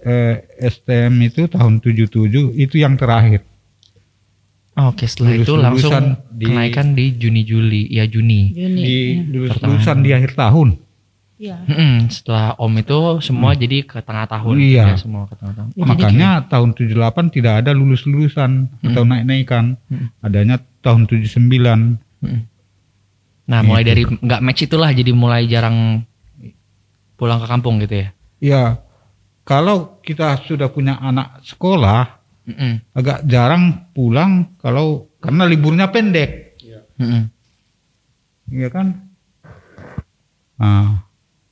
[0.01, 2.14] eh, STM itu tahun 77
[2.55, 3.42] itu yang terakhir.
[4.78, 5.90] Oke, setelah itu langsung
[6.30, 8.55] di- kenaikan di Juni Juli, ya Juni.
[8.55, 8.78] Juni.
[8.78, 9.26] Di iya.
[9.26, 10.78] lulus-lulusan di akhir tahun.
[11.39, 11.62] Iya.
[11.64, 14.59] Mm-mm, Setelah Om itu semua jadi ke tengah tahun.
[14.59, 14.84] Iya.
[14.91, 15.68] Ya, semua ke tengah tahun.
[15.70, 18.51] Ya, jadi Makanya tahun 78 tidak ada lulus-lulusan
[18.84, 19.78] atau naik-naikan.
[19.86, 20.11] Hmm.
[20.18, 22.03] Adanya tahun 79.
[23.49, 23.91] Nah, mulai Gitu.
[23.95, 26.03] dari nggak match itulah jadi mulai jarang
[27.14, 28.09] pulang ke kampung gitu ya.
[28.39, 28.62] Ya,
[29.43, 32.82] kalau kita sudah punya anak sekolah, Mm-mm.
[32.93, 36.59] agak jarang pulang kalau karena liburnya pendek,
[36.99, 37.30] Mm-mm.
[38.53, 39.07] ya kan?
[40.59, 41.08] Nah,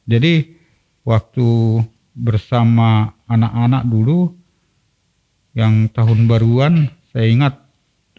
[0.07, 0.55] jadi
[1.03, 1.83] waktu
[2.15, 4.33] bersama anak-anak dulu
[5.53, 7.55] yang tahun baruan, saya ingat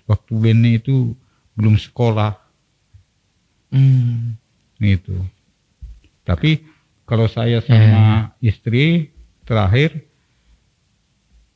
[0.06, 1.16] waktu Beni itu
[1.56, 2.36] belum sekolah.
[3.68, 4.40] Hmm.
[4.80, 5.18] itu.
[6.24, 6.64] Tapi
[7.08, 9.12] kalau saya sama istri
[9.44, 10.08] terakhir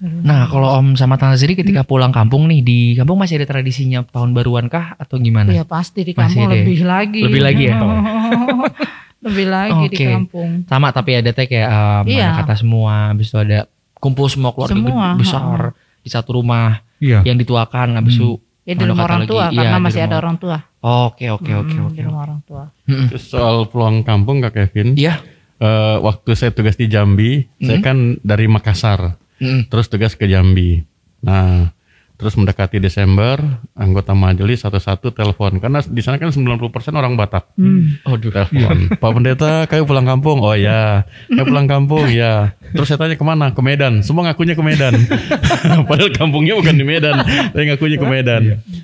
[0.00, 4.00] Nah, kalau Om sama Tante Ziri ketika pulang kampung nih di kampung masih ada tradisinya
[4.02, 5.52] tahun baruan kah atau gimana?
[5.52, 6.56] Iya pasti di Masih kampung ada ya?
[6.56, 7.20] lebih lagi.
[7.20, 7.74] Lebih lagi ya?
[9.28, 10.06] lebih lagi di Oke.
[10.08, 10.50] kampung.
[10.64, 12.32] Sama tapi ada teh kayak um, Iya.
[12.32, 13.68] ada kata semua, habis itu ada
[14.00, 15.58] kumpul semua keluarga Semua, besar
[16.00, 17.20] di satu rumah Iya.
[17.24, 20.16] yang dituakan habis itu Ya di ada rumah orang tua iya, karena di masih ada
[20.16, 20.56] orang tua.
[20.80, 21.96] Oke, oke, oke, Hmm, oke.
[21.96, 22.64] Di rumah orang tua.
[22.86, 24.96] Terus soal pulang kampung Kak Kevin.
[24.96, 25.20] Iya.
[25.60, 29.20] eh, waktu saya tugas di Jambi, saya kan dari Makassar.
[29.40, 29.72] Mm.
[29.72, 30.84] Terus tugas ke Jambi.
[31.24, 31.72] Nah,
[32.20, 33.40] terus mendekati Desember,
[33.72, 36.60] anggota majelis satu-satu telepon karena di sana kan 90%
[36.92, 37.56] orang Batak.
[38.04, 38.28] Aduh.
[38.28, 40.44] Telepon, Pak Pendeta, kayu pulang kampung.
[40.44, 42.52] Oh ya, kayu pulang kampung ya.
[42.76, 43.56] Terus saya tanya ke mana?
[43.56, 44.04] Ke Medan.
[44.04, 45.00] Semua ngakunya ke Medan.
[45.88, 48.42] Padahal kampungnya bukan di Medan, tapi ngakunya ke Medan.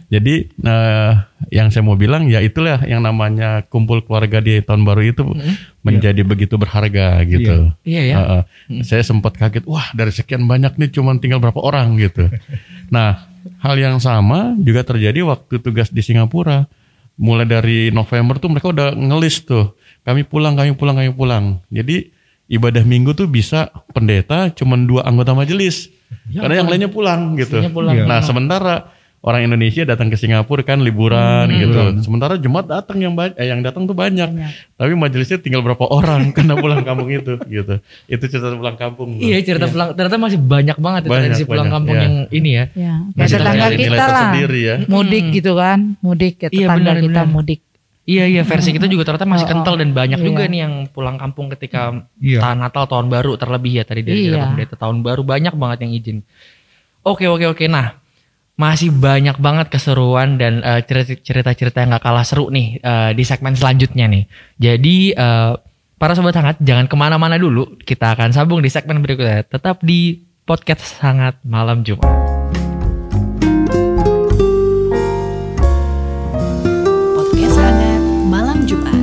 [0.09, 1.13] Jadi eh,
[1.51, 5.23] yang saya mau bilang ya itulah yang namanya kumpul keluarga di tahun baru itu
[5.87, 7.71] menjadi begitu berharga gitu.
[7.87, 8.17] Iya ya.
[8.19, 8.43] Heeh.
[8.83, 12.27] Saya sempat kaget, wah dari sekian banyak nih cuman tinggal berapa orang gitu.
[12.95, 13.31] nah,
[13.63, 16.67] hal yang sama juga terjadi waktu tugas di Singapura.
[17.17, 19.73] Mulai dari November tuh mereka udah ngelis tuh,
[20.05, 21.65] kami pulang, kami pulang, kami pulang.
[21.73, 22.13] Jadi
[22.47, 25.89] ibadah minggu tuh bisa pendeta cuman dua anggota majelis.
[26.29, 27.57] Karena yang lainnya pulang gitu.
[27.73, 28.05] Pulang.
[28.05, 28.96] Nah, sementara
[29.27, 31.99] orang Indonesia datang ke Singapura kan liburan gitu.
[31.99, 34.31] Sementara Jumat datang yang banyak, eh, yang datang tuh banyak.
[34.79, 37.83] Tapi majelisnya tinggal berapa orang karena pulang kampung itu gitu.
[38.07, 39.19] Itu cerita pulang kampung.
[39.19, 42.05] Iya cerita pulang ternyata masih banyak banget ya Banyak, tradisi pulang banyak, kampung iya.
[42.07, 42.65] yang ini ya.
[42.79, 44.29] Ya, Masih kayak tetangga kita lah.
[44.55, 44.75] ya.
[44.87, 47.35] Mudik gitu kan, mudik ke Iya, benar, kita benar.
[47.35, 47.61] mudik.
[48.07, 49.53] Iya iya versi kita juga ternyata masih Oh, oh.
[49.59, 50.27] kental dan banyak Iya.
[50.31, 51.91] juga nih yang pulang kampung ketika
[52.23, 52.39] Iya.
[52.39, 54.55] tahun Natal tahun baru terlebih ya tadi dari Iya.
[54.79, 56.19] tahun baru banyak banget yang izin.
[57.03, 57.99] Oke oke oke nah
[58.57, 63.53] masih banyak banget keseruan dan cerita- cerita-cerita yang gak kalah seru nih eh, di segmen
[63.53, 64.25] selanjutnya nih.
[64.57, 65.53] Jadi eh,
[66.01, 69.45] para sobat hangat jangan ke mana-mana dulu kita akan sambung di segmen berikutnya.
[69.45, 72.09] Tetap di podcast sangat malam Jumat.
[77.13, 79.03] Podcast hangat malam Jumat.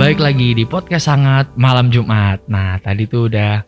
[0.00, 2.48] Baik lagi di podcast sangat malam Jumat.
[2.48, 3.60] Nah tadi tuh udah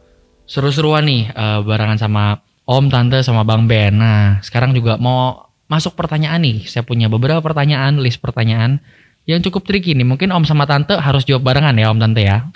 [0.48, 3.92] seru-seruan nih eh, barengan sama Om, Tante, sama Bang Ben.
[4.00, 6.64] Nah sekarang juga mau masuk pertanyaan nih.
[6.64, 8.80] Saya punya beberapa pertanyaan, list pertanyaan
[9.28, 10.08] yang cukup tricky nih.
[10.08, 12.48] Mungkin Om sama Tante harus jawab barengan ya Om Tante ya.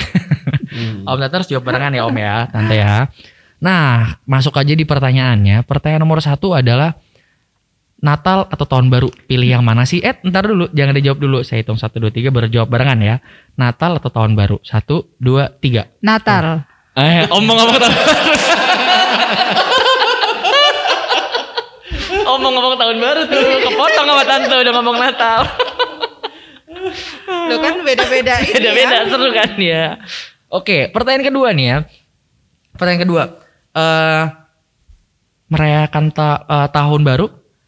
[1.09, 2.95] om Tante harus jawab barengan ya Om ya, Tante ya.
[3.61, 5.65] Nah masuk aja di pertanyaannya.
[5.69, 6.97] Pertanyaan nomor satu adalah
[7.99, 9.99] Natal atau tahun baru pilih yang mana sih?
[9.99, 11.39] Eh, ntar dulu, jangan dijawab dulu.
[11.43, 13.19] Saya hitung satu dua tiga baru jawab barengan ya.
[13.59, 14.63] Natal atau tahun baru?
[14.63, 15.91] Satu, dua, tiga.
[15.99, 16.63] Natal.
[16.95, 18.38] Eh, omong ngomong tahun
[22.39, 25.41] Omong ngomong tahun baru tuh, kepotong sama tante udah ngomong Natal.
[27.51, 29.09] Lo kan beda-beda ini Beda-beda ya.
[29.11, 29.84] seru kan ya.
[30.49, 31.78] Oke, pertanyaan kedua nih ya.
[32.72, 33.22] Pertanyaan kedua.
[33.70, 34.24] eh
[35.49, 37.26] merayakan ta- eh, tahun baru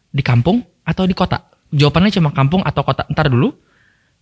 [0.08, 1.44] di kampung atau di kota?
[1.70, 3.04] Jawabannya cuma kampung atau kota.
[3.06, 3.52] Ntar dulu.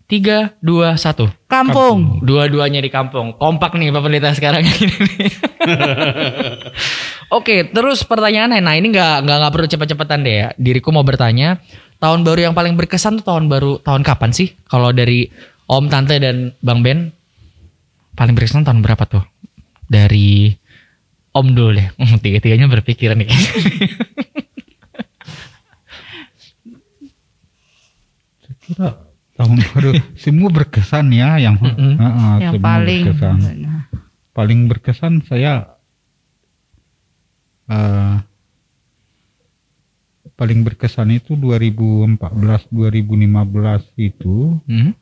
[0.09, 1.29] Tiga, dua, satu.
[1.45, 2.25] Kampung.
[2.25, 3.37] Dua-duanya di kampung.
[3.37, 4.89] Kompak nih Pendeta sekarang ini.
[7.29, 8.61] Oke, terus pertanyaannya.
[8.61, 10.49] Nah ini nggak nggak nggak perlu cepet-cepetan deh ya.
[10.57, 11.61] Diriku mau bertanya,
[11.99, 14.57] tahun baru yang paling berkesan tuh tahun baru tahun kapan sih?
[14.65, 15.29] Kalau dari
[15.69, 17.13] Om, Tante dan Bang Ben,
[18.15, 19.21] paling berkesan tahun berapa tuh?
[19.85, 20.57] Dari
[21.31, 21.89] Om dulu deh.
[21.95, 23.29] Hmm, Tiga-tiganya berpikiran nih.
[28.65, 28.89] Kira
[29.37, 31.95] tahun baru semua berkesan ya yang Mm-mm.
[31.97, 33.37] Heeh, Yang semua paling berkesan.
[34.35, 35.53] paling berkesan saya
[37.69, 38.17] eh,
[40.31, 42.21] paling berkesan itu 2014
[42.69, 43.03] 2015
[43.99, 44.93] itu Hmm?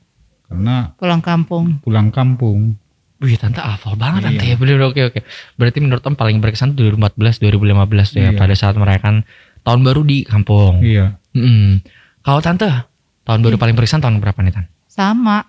[0.46, 1.78] karena pulang kampung.
[1.80, 2.78] pulang kampung
[3.16, 4.52] Wih tante hafal banget tante Iya.
[4.52, 5.20] ya bener oke oke
[5.54, 7.72] Berarti menurut Om paling berkesan tuh 2014 2015
[8.10, 8.36] tuh ya Iya.
[8.36, 9.24] Pada saat merayakan
[9.62, 11.80] tahun baru di kampung iya Mm-mm.
[12.20, 12.68] Kalau tante
[13.22, 14.64] tahun baru paling berkesan tahun berapa nih tan?
[14.86, 15.44] Sama.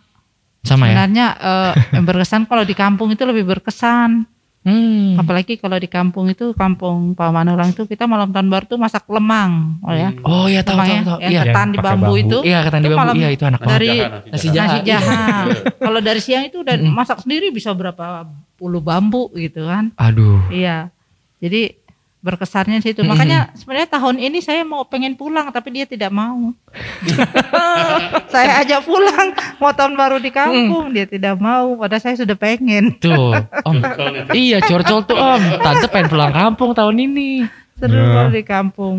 [0.61, 0.95] Sama ya?
[0.95, 4.25] Sebenarnya eh, yang berkesan kalau di kampung itu lebih berkesan.
[4.67, 5.15] Hmm.
[5.15, 9.07] Apalagi kalau di kampung itu kampung Pak Manulang itu kita malam tahun baru tuh masak
[9.07, 10.11] lemang, oh ya.
[10.27, 11.17] Oh iya tahu tahu ya, tahu.
[11.23, 11.41] yang Iya.
[11.47, 12.13] ketan di bambu, bambu.
[12.19, 12.37] itu.
[12.43, 13.15] Iya ketan di bambu.
[13.15, 14.81] Iya itu anak dari Nasi nasi jahat.
[14.83, 15.45] jahat.
[15.79, 18.27] kalau dari siang itu udah masak sendiri bisa berapa
[18.59, 19.95] puluh bambu gitu kan.
[19.95, 20.43] Aduh.
[20.51, 20.91] Iya.
[21.39, 21.86] Jadi
[22.27, 22.99] berkesannya situ.
[23.01, 26.51] Makanya sebenarnya tahun ini saya mau pengen pulang tapi dia tidak mau.
[28.33, 31.79] saya ajak pulang mau tahun baru di kampung dia tidak mau.
[31.79, 32.99] Padahal saya sudah pengen.
[32.99, 33.75] Tuh Om.
[34.35, 35.63] iya curcol tuh Om.
[35.63, 37.47] Tante pengen pulang kampung tahun ini.
[37.77, 38.09] Seru Ya.
[38.11, 38.97] kalau di kampung.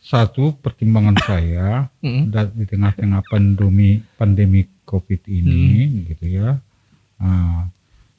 [0.00, 6.56] satu pertimbangan saya di tengah-tengah pandemi pandemi covid ini gitu ya
[7.20, 7.68] Ah,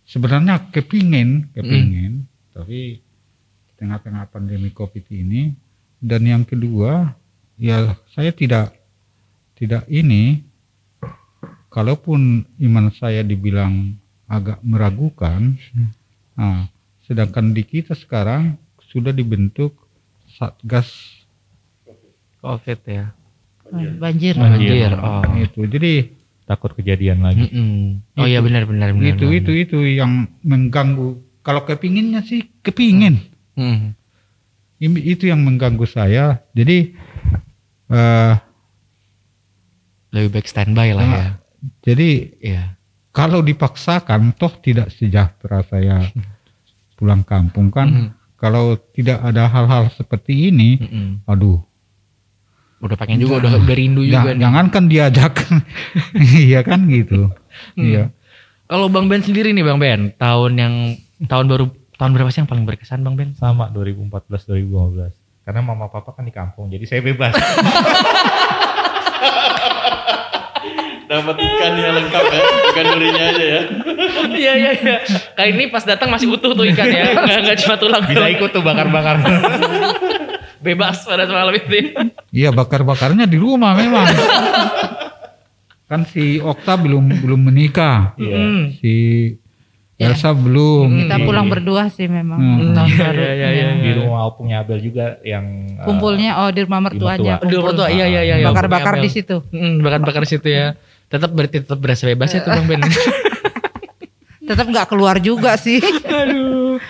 [0.06, 3.11] sebenarnya kepingin kepingin tapi di
[3.82, 5.58] tengah-tengah pandemi covid ini
[5.98, 7.18] dan yang kedua
[7.58, 8.78] ya saya tidak
[9.58, 10.46] tidak ini
[11.74, 13.98] kalaupun iman saya dibilang
[14.30, 15.58] agak meragukan
[16.38, 16.70] ah,
[17.10, 18.62] sedangkan di kita sekarang
[18.94, 19.74] sudah dibentuk
[20.38, 21.18] satgas
[22.42, 23.14] Covid ya.
[24.02, 24.34] Banjir.
[24.34, 24.98] Banjir.
[24.98, 25.22] Oh.
[25.38, 26.10] itu jadi
[26.52, 27.48] Takut kejadian lagi.
[27.48, 28.20] Mm-mm.
[28.20, 29.16] Oh iya benar benar benar.
[29.16, 29.40] itu benar.
[29.40, 31.16] itu itu yang mengganggu
[31.48, 33.94] kalau kepinginnya sih kepingin Mm.
[34.78, 36.96] Ini- itu yang mengganggu saya jadi
[37.88, 38.34] eh
[40.12, 41.28] Lebih baik standby lah ya.
[41.82, 42.64] jadi Iya.
[43.10, 46.04] kalau dipaksakan toh tidak sejahtera saya
[46.98, 48.08] pulang kampung kan Mhm.
[48.36, 51.08] kalau tidak ada hal-hal seperti ini Mm-mm.
[51.26, 51.60] aduh
[52.80, 54.34] Udah pengen juga udah udah rindu ja- juga.
[54.34, 54.42] nih.
[54.42, 55.34] jangankan diajak
[56.42, 57.30] iya kan gitu
[57.72, 57.84] Hmm.
[57.84, 58.04] iya
[58.66, 60.74] Kalau Bang Ben sendiri nih Bang Ben, tahun yang
[61.22, 61.66] tahun baru
[62.02, 63.38] tahun berapa sih yang paling berkesan Bang Ben?
[63.38, 65.46] Sama 2014 2015.
[65.46, 67.38] Karena mama papa kan di kampung, jadi saya bebas.
[71.06, 72.42] Dapat ikan yang lengkap ya,
[72.72, 73.62] bukan durinya aja ya.
[74.32, 74.96] Iya iya iya.
[75.36, 78.02] Kali ini pas datang masih utuh tuh ikan ya, nggak nggak cuma tulang.
[78.08, 79.20] Bisa ikut tuh bakar-bakar.
[80.66, 82.00] Bebas pada malam itu.
[82.32, 84.08] Iya bakar-bakarnya di rumah memang.
[85.92, 88.38] kan si Okta belum belum menikah, Iya.
[88.40, 88.64] Hmm.
[90.02, 91.06] Si Elsa belum.
[91.06, 92.74] Kita pulang berdua sih memang Hmm.
[92.74, 93.22] tahun Iya, baru.
[93.22, 93.68] iya, iya, iya.
[93.78, 97.38] Di rumah opungnya Abel juga yang eh, Kumpulnya oh di rumah mertuanya.
[97.38, 97.46] mertua.
[97.46, 97.68] Di kumpul.
[97.70, 98.48] mertua, iya, iya, iya, iya.
[98.48, 99.46] Bakar-bakar di situ.
[99.48, 100.74] Hmm, bakar-bakar situ ya.
[101.06, 102.82] Tetap berarti tetap berasa bebas ya tuh Bang Ben.
[104.42, 105.80] Tetap nggak keluar juga sih.
[106.12, 106.82] Aduh.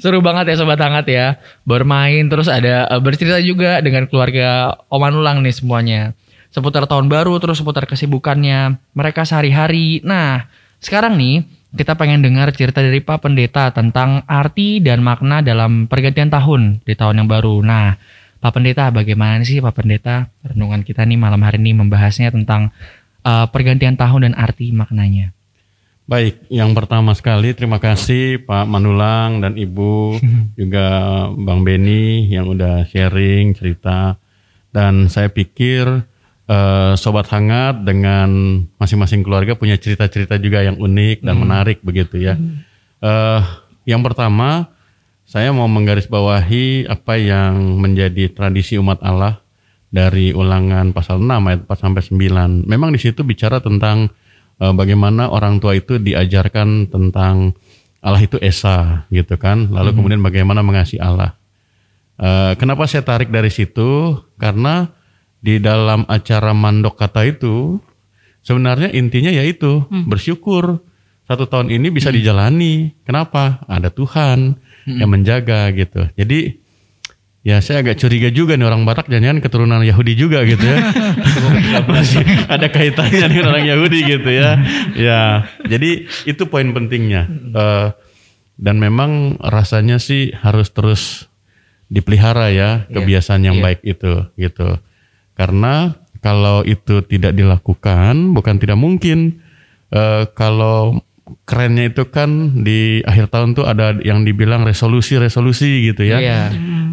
[0.00, 1.26] Seru banget ya sobat hangat ya.
[1.62, 6.02] Bermain terus ada eh, bercerita juga dengan keluarga Om Anulang nih semuanya.
[6.48, 10.00] Seputar tahun baru terus seputar kesibukannya mereka sehari-hari.
[10.00, 10.46] Nah,
[10.78, 11.44] sekarang nih
[11.74, 16.94] kita pengen dengar cerita dari Pak Pendeta tentang arti dan makna dalam pergantian tahun di
[16.94, 17.58] tahun yang baru.
[17.66, 17.98] Nah,
[18.38, 22.70] Pak Pendeta bagaimana sih Pak Pendeta renungan kita nih malam hari ini membahasnya tentang
[23.26, 25.34] eh, pergantian tahun dan arti maknanya.
[26.04, 30.20] Baik, yang pertama sekali terima kasih Pak Manulang dan Ibu
[30.60, 30.86] juga
[31.32, 34.20] Bang Beni yang udah sharing cerita
[34.70, 36.04] dan saya pikir
[36.48, 42.36] eh, sobat hangat dengan masing-masing keluarga punya cerita-cerita juga yang unik dan menarik begitu ya.
[43.04, 43.40] Eh,
[43.84, 44.72] yang pertama
[45.24, 49.40] saya mau menggarisbawahi apa yang menjadi tradisi umat Allah
[49.88, 52.68] dari ulangan pasal 6 ayat 4 sampai 9.
[52.68, 54.10] Memang di situ bicara tentang
[54.60, 57.56] eh, bagaimana orang tua itu diajarkan tentang
[58.04, 59.72] Allah itu esa gitu kan.
[59.72, 61.32] Lalu kemudian bagaimana mengasihi Allah.
[62.20, 64.20] Eh, kenapa saya tarik dari situ?
[64.36, 64.92] Karena
[65.44, 67.76] di dalam acara mandok kata itu
[68.40, 70.80] sebenarnya intinya yaitu bersyukur
[71.28, 72.96] satu tahun ini bisa dijalani.
[73.04, 73.64] Kenapa?
[73.68, 74.56] Ada Tuhan
[74.88, 76.08] yang menjaga gitu.
[76.16, 76.60] Jadi
[77.44, 80.80] ya saya agak curiga juga nih orang Batak jangan keturunan Yahudi juga gitu ya.
[82.56, 84.60] Ada kaitannya dengan orang Yahudi gitu ya.
[84.96, 87.28] Ya, jadi itu poin pentingnya.
[87.52, 87.88] Eh,
[88.60, 91.26] dan memang rasanya sih harus terus
[91.88, 94.80] dipelihara ya kebiasaan yang baik itu gitu.
[95.34, 99.44] Karena kalau itu tidak dilakukan bukan tidak mungkin
[99.94, 100.98] Eh, kalau
[101.46, 106.18] kerennya itu kan di akhir tahun tuh ada yang dibilang resolusi-resolusi gitu ya.
[106.18, 106.42] Iya.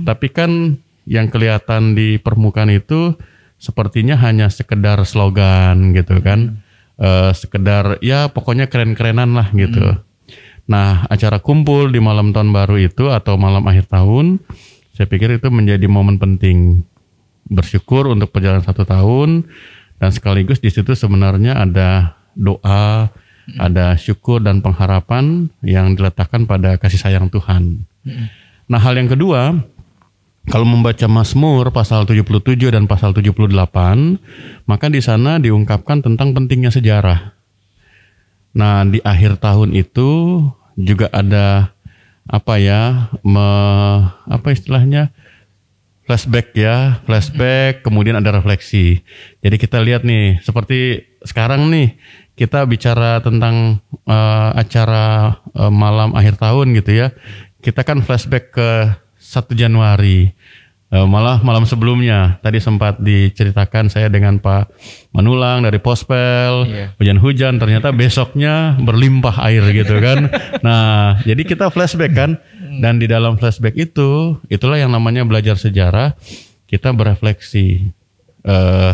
[0.05, 0.77] Tapi kan
[1.09, 3.17] yang kelihatan di permukaan itu
[3.57, 6.61] sepertinya hanya sekedar slogan gitu kan.
[7.01, 9.97] Eh, sekedar ya pokoknya keren-kerenan lah gitu.
[10.69, 14.39] Nah, acara kumpul di malam tahun baru itu atau malam akhir tahun,
[14.93, 16.85] saya pikir itu menjadi momen penting
[17.47, 19.47] bersyukur untuk perjalanan satu tahun
[20.01, 23.11] dan sekaligus di situ sebenarnya ada doa,
[23.59, 27.85] ada syukur dan pengharapan yang diletakkan pada kasih sayang Tuhan.
[28.71, 29.61] Nah, hal yang kedua,
[30.49, 34.17] kalau membaca Mazmur pasal 77 dan pasal 78,
[34.65, 37.37] maka di sana diungkapkan tentang pentingnya sejarah.
[38.57, 40.41] Nah, di akhir tahun itu
[40.75, 41.71] juga ada
[42.25, 45.13] apa ya, me- apa istilahnya?
[46.11, 48.99] Flashback ya, flashback, kemudian ada refleksi.
[49.39, 51.95] Jadi kita lihat nih, seperti sekarang nih
[52.35, 57.15] kita bicara tentang eh, acara eh, malam akhir tahun gitu ya.
[57.63, 60.35] Kita kan flashback ke 1 Januari.
[60.91, 64.75] Eh, malah malam sebelumnya tadi sempat diceritakan saya dengan Pak
[65.15, 66.85] Manulang dari Pospel Iya.
[66.99, 70.27] hujan-hujan ternyata besoknya berlimpah air gitu kan.
[70.67, 72.31] Nah, jadi kita flashback kan
[72.83, 76.11] dan di dalam flashback itu itulah yang namanya belajar sejarah
[76.67, 77.87] kita berefleksi.
[78.43, 78.93] Eh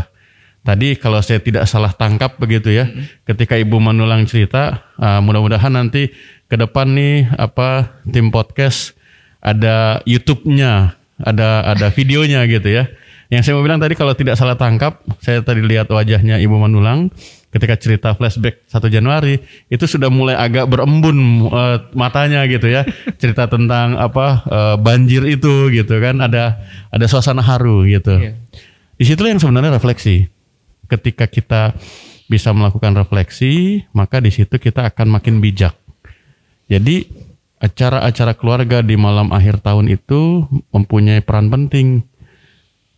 [0.62, 2.86] tadi kalau saya tidak salah tangkap begitu ya,
[3.26, 6.14] ketika Ibu Manulang cerita, ah, mudah-mudahan nanti
[6.46, 8.94] ke depan nih apa tim podcast
[9.40, 12.90] ada YouTube-nya, ada ada videonya gitu ya.
[13.28, 17.12] Yang saya mau bilang tadi kalau tidak salah tangkap, saya tadi lihat wajahnya Ibu Manulang
[17.52, 19.40] ketika cerita flashback 1 Januari
[19.72, 22.88] itu sudah mulai agak berembun eh, matanya gitu ya.
[23.20, 28.16] Cerita tentang apa eh, banjir itu gitu kan ada ada suasana haru gitu.
[28.98, 30.26] Di situlah yang sebenarnya refleksi.
[30.88, 31.76] Ketika kita
[32.32, 35.76] bisa melakukan refleksi, maka di situ kita akan makin bijak.
[36.72, 37.27] Jadi
[37.58, 42.06] acara-acara keluarga di malam akhir tahun itu mempunyai peran penting.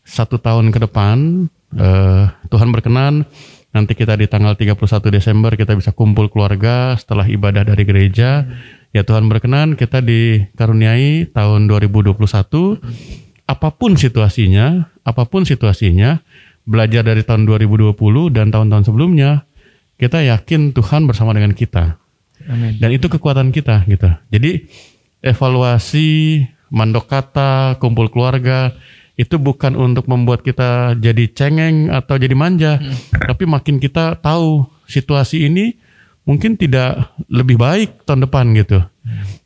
[0.03, 1.47] Satu tahun ke depan,
[1.77, 3.23] eh, Tuhan berkenan
[3.69, 8.49] nanti kita di tanggal 31 Desember kita bisa kumpul keluarga setelah ibadah dari gereja.
[8.89, 12.81] Ya Tuhan berkenan kita dikaruniai tahun 2021
[13.49, 16.21] apa pun situasinya, apa pun situasinya,
[16.69, 17.97] belajar dari tahun 2020
[18.29, 19.49] dan tahun-tahun sebelumnya,
[19.97, 21.97] kita yakin Tuhan bersama dengan kita.
[22.49, 22.81] Amin.
[22.81, 24.09] Dan itu kekuatan kita gitu.
[24.33, 24.65] Jadi
[25.21, 26.43] evaluasi,
[26.73, 28.73] mandok kata, kumpul keluarga
[29.19, 32.79] itu bukan untuk membuat kita jadi cengeng atau jadi manja,
[33.27, 35.75] tapi makin kita tahu situasi ini
[36.23, 38.79] mungkin tidak lebih baik tahun depan gitu.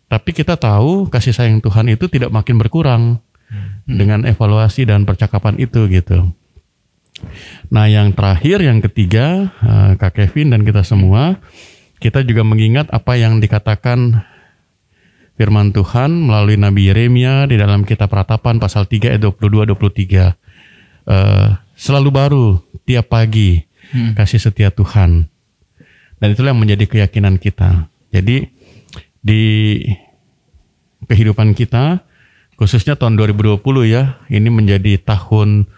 [0.08, 3.18] Tapi kita tahu kasih sayang Tuhan itu tidak makin berkurang
[3.90, 6.30] dengan evaluasi dan percakapan itu gitu.
[7.74, 11.42] Nah yang terakhir yang ketiga eh, Kak Kevin dan kita semua
[12.04, 14.28] kita juga mengingat apa yang dikatakan
[15.40, 20.36] firman Tuhan melalui Nabi Yeremia di dalam kitab Ratapan pasal 3 ayat 22 23.
[21.08, 21.48] Eh,
[21.80, 22.46] selalu baru
[22.84, 23.64] tiap pagi
[24.20, 25.32] kasih setia Tuhan.
[26.20, 27.88] Dan itulah yang menjadi keyakinan kita.
[28.12, 28.52] Jadi
[29.24, 29.44] di
[31.08, 32.04] kehidupan kita
[32.60, 35.72] khususnya tahun 2020 ya, ini menjadi tahun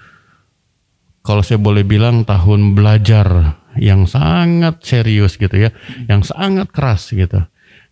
[1.26, 5.70] kalau saya boleh bilang tahun belajar yang sangat serius gitu ya,
[6.08, 7.44] yang sangat keras gitu.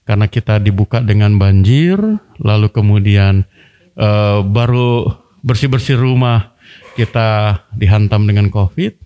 [0.04, 1.96] Karena kita dibuka dengan banjir,
[2.44, 3.48] lalu kemudian
[3.96, 5.08] eh, baru
[5.44, 6.56] bersih-bersih rumah
[6.96, 9.00] kita dihantam dengan COVID.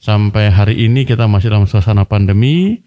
[0.00, 2.80] Sampai hari ini kita masih dalam suasana pandemi.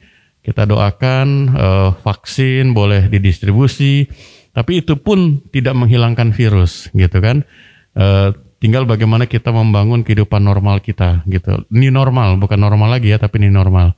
[0.43, 4.07] Kita doakan eh, vaksin boleh didistribusi,
[4.51, 7.47] tapi itu pun tidak menghilangkan virus gitu kan.
[7.95, 8.29] Eh,
[8.63, 11.67] tinggal bagaimana kita membangun kehidupan normal kita gitu.
[11.67, 13.91] Ini normal, bukan normal lagi ya, tapi ini normal.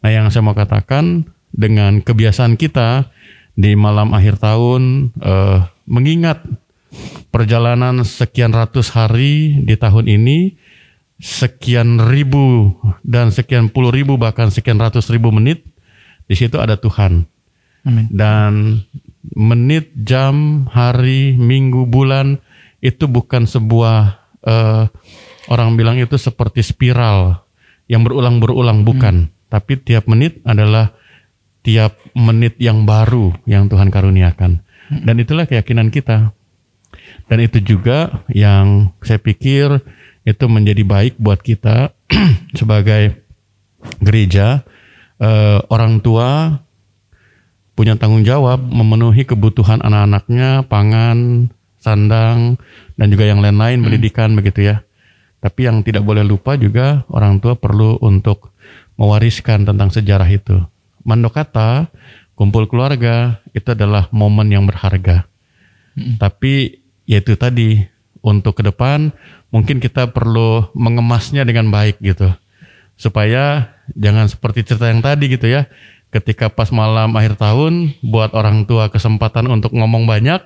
[0.00, 3.12] Nah, yang saya mau katakan dengan kebiasaan kita
[3.52, 6.40] di malam akhir tahun eh, mengingat
[7.28, 10.56] perjalanan sekian ratus hari di tahun ini,
[11.20, 12.72] sekian ribu
[13.04, 15.68] dan sekian puluh ribu bahkan sekian ratus ribu menit,
[16.24, 17.28] di situ ada Tuhan.
[17.84, 18.08] Amin.
[18.08, 18.80] Dan
[19.36, 22.40] menit, jam, hari, minggu, bulan
[22.78, 24.84] itu bukan sebuah eh,
[25.50, 27.42] orang bilang itu seperti spiral
[27.88, 30.92] yang berulang-berulang bukan, tapi tiap menit adalah
[31.64, 34.62] tiap menit yang baru yang Tuhan karuniakan.
[34.88, 36.32] Dan itulah keyakinan kita.
[37.28, 39.84] Dan itu juga yang saya pikir
[40.24, 41.92] itu menjadi baik buat kita
[42.58, 43.20] sebagai
[44.00, 44.64] gereja,
[45.20, 46.60] eh, orang tua
[47.76, 51.48] punya tanggung jawab memenuhi kebutuhan anak-anaknya, pangan,
[51.78, 52.58] sandang,
[52.98, 54.82] dan juga yang lain-lain pendidikan begitu ya.
[55.38, 58.50] Tapi yang tidak boleh lupa juga orang tua perlu untuk
[58.98, 60.58] mewariskan tentang sejarah itu.
[61.06, 61.86] Mandokata,
[62.34, 65.30] kumpul keluarga itu adalah momen yang berharga.
[66.18, 67.82] Tapi yaitu tadi
[68.22, 69.10] untuk ke depan
[69.54, 72.34] mungkin kita perlu mengemasnya dengan baik gitu.
[72.98, 75.70] Supaya jangan seperti cerita yang tadi gitu ya.
[76.08, 80.40] Ketika pas malam akhir tahun buat orang tua kesempatan untuk ngomong banyak,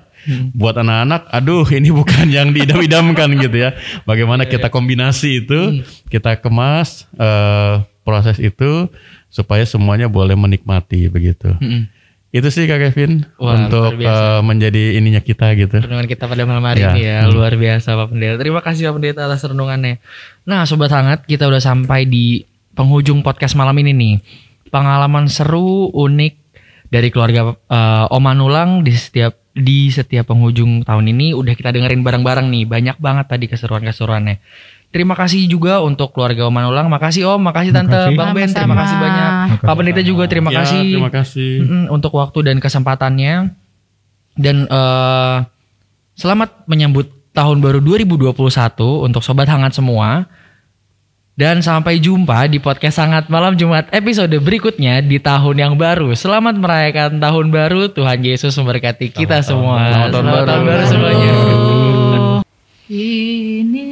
[0.53, 3.75] buat anak-anak aduh ini bukan yang diidam-idamkan gitu ya.
[4.03, 8.87] Bagaimana kita kombinasi itu, kita kemas eh, proses itu
[9.27, 11.55] supaya semuanya boleh menikmati begitu.
[11.55, 11.89] Mm-mm.
[12.29, 15.77] Itu sih Kak Kevin Wah, untuk eh, menjadi ininya kita gitu.
[15.79, 16.91] renungan kita pada malam hari Ya.
[16.91, 17.31] ini ya Hmm.
[17.31, 18.35] luar biasa Pak Pendeta.
[18.37, 20.01] Terima kasih Pak Pendeta atas renungannya.
[20.45, 22.41] Nah sobat hangat kita udah sampai di
[22.73, 24.15] penghujung podcast malam ini nih.
[24.69, 26.35] Pengalaman seru unik
[26.89, 32.01] dari keluarga eh, Om Anulang di setiap di setiap penghujung tahun ini udah kita dengerin
[32.01, 32.65] bareng-bareng nih.
[32.65, 34.41] Banyak banget tadi keseruan-keseruannya.
[34.93, 36.89] Terima kasih juga untuk keluarga Om Anulang.
[36.93, 38.17] Makasih Om, makasih Tante, Makasih.
[38.17, 39.31] Bang Ben, terima kasih banyak.
[39.33, 39.65] Makasih.
[39.65, 40.89] Pak Pendeta juga terima Ya, kasih.
[41.01, 41.53] Terima kasih.
[41.89, 43.35] Untuk waktu dan kesempatannya
[44.37, 45.37] dan eh,
[46.17, 48.37] selamat menyambut tahun baru 2021
[49.09, 50.29] untuk sobat hangat semua.
[51.33, 56.13] Dan sampai jumpa di podcast Sangat Malam Jumat episode berikutnya di tahun yang baru.
[56.13, 57.89] Selamat merayakan tahun baru.
[57.89, 60.13] Tuhan Yesus memberkati kita semua.
[60.13, 60.85] Selamat tahun baru.
[60.85, 61.33] semuanya.
[62.93, 63.89] Ini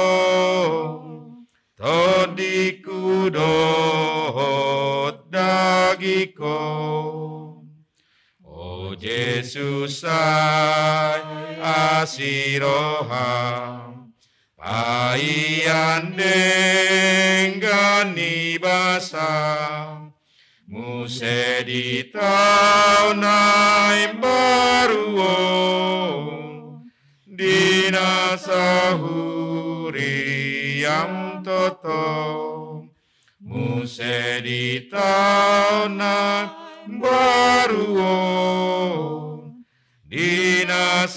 [3.20, 6.48] Tondiku dohot dagikon
[8.40, 11.20] O Yesus ay
[12.00, 13.12] asiroham
[14.56, 17.76] Paian denggani
[18.56, 20.16] basam
[20.64, 23.20] Muse di tahun
[24.16, 25.12] baru
[27.28, 30.16] Dina sahuri
[30.84, 32.49] yang toto
[33.80, 35.96] Muse di tahun
[37.00, 37.96] baru
[40.04, 41.08] Dina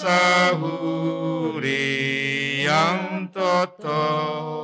[2.63, 4.62] yang toto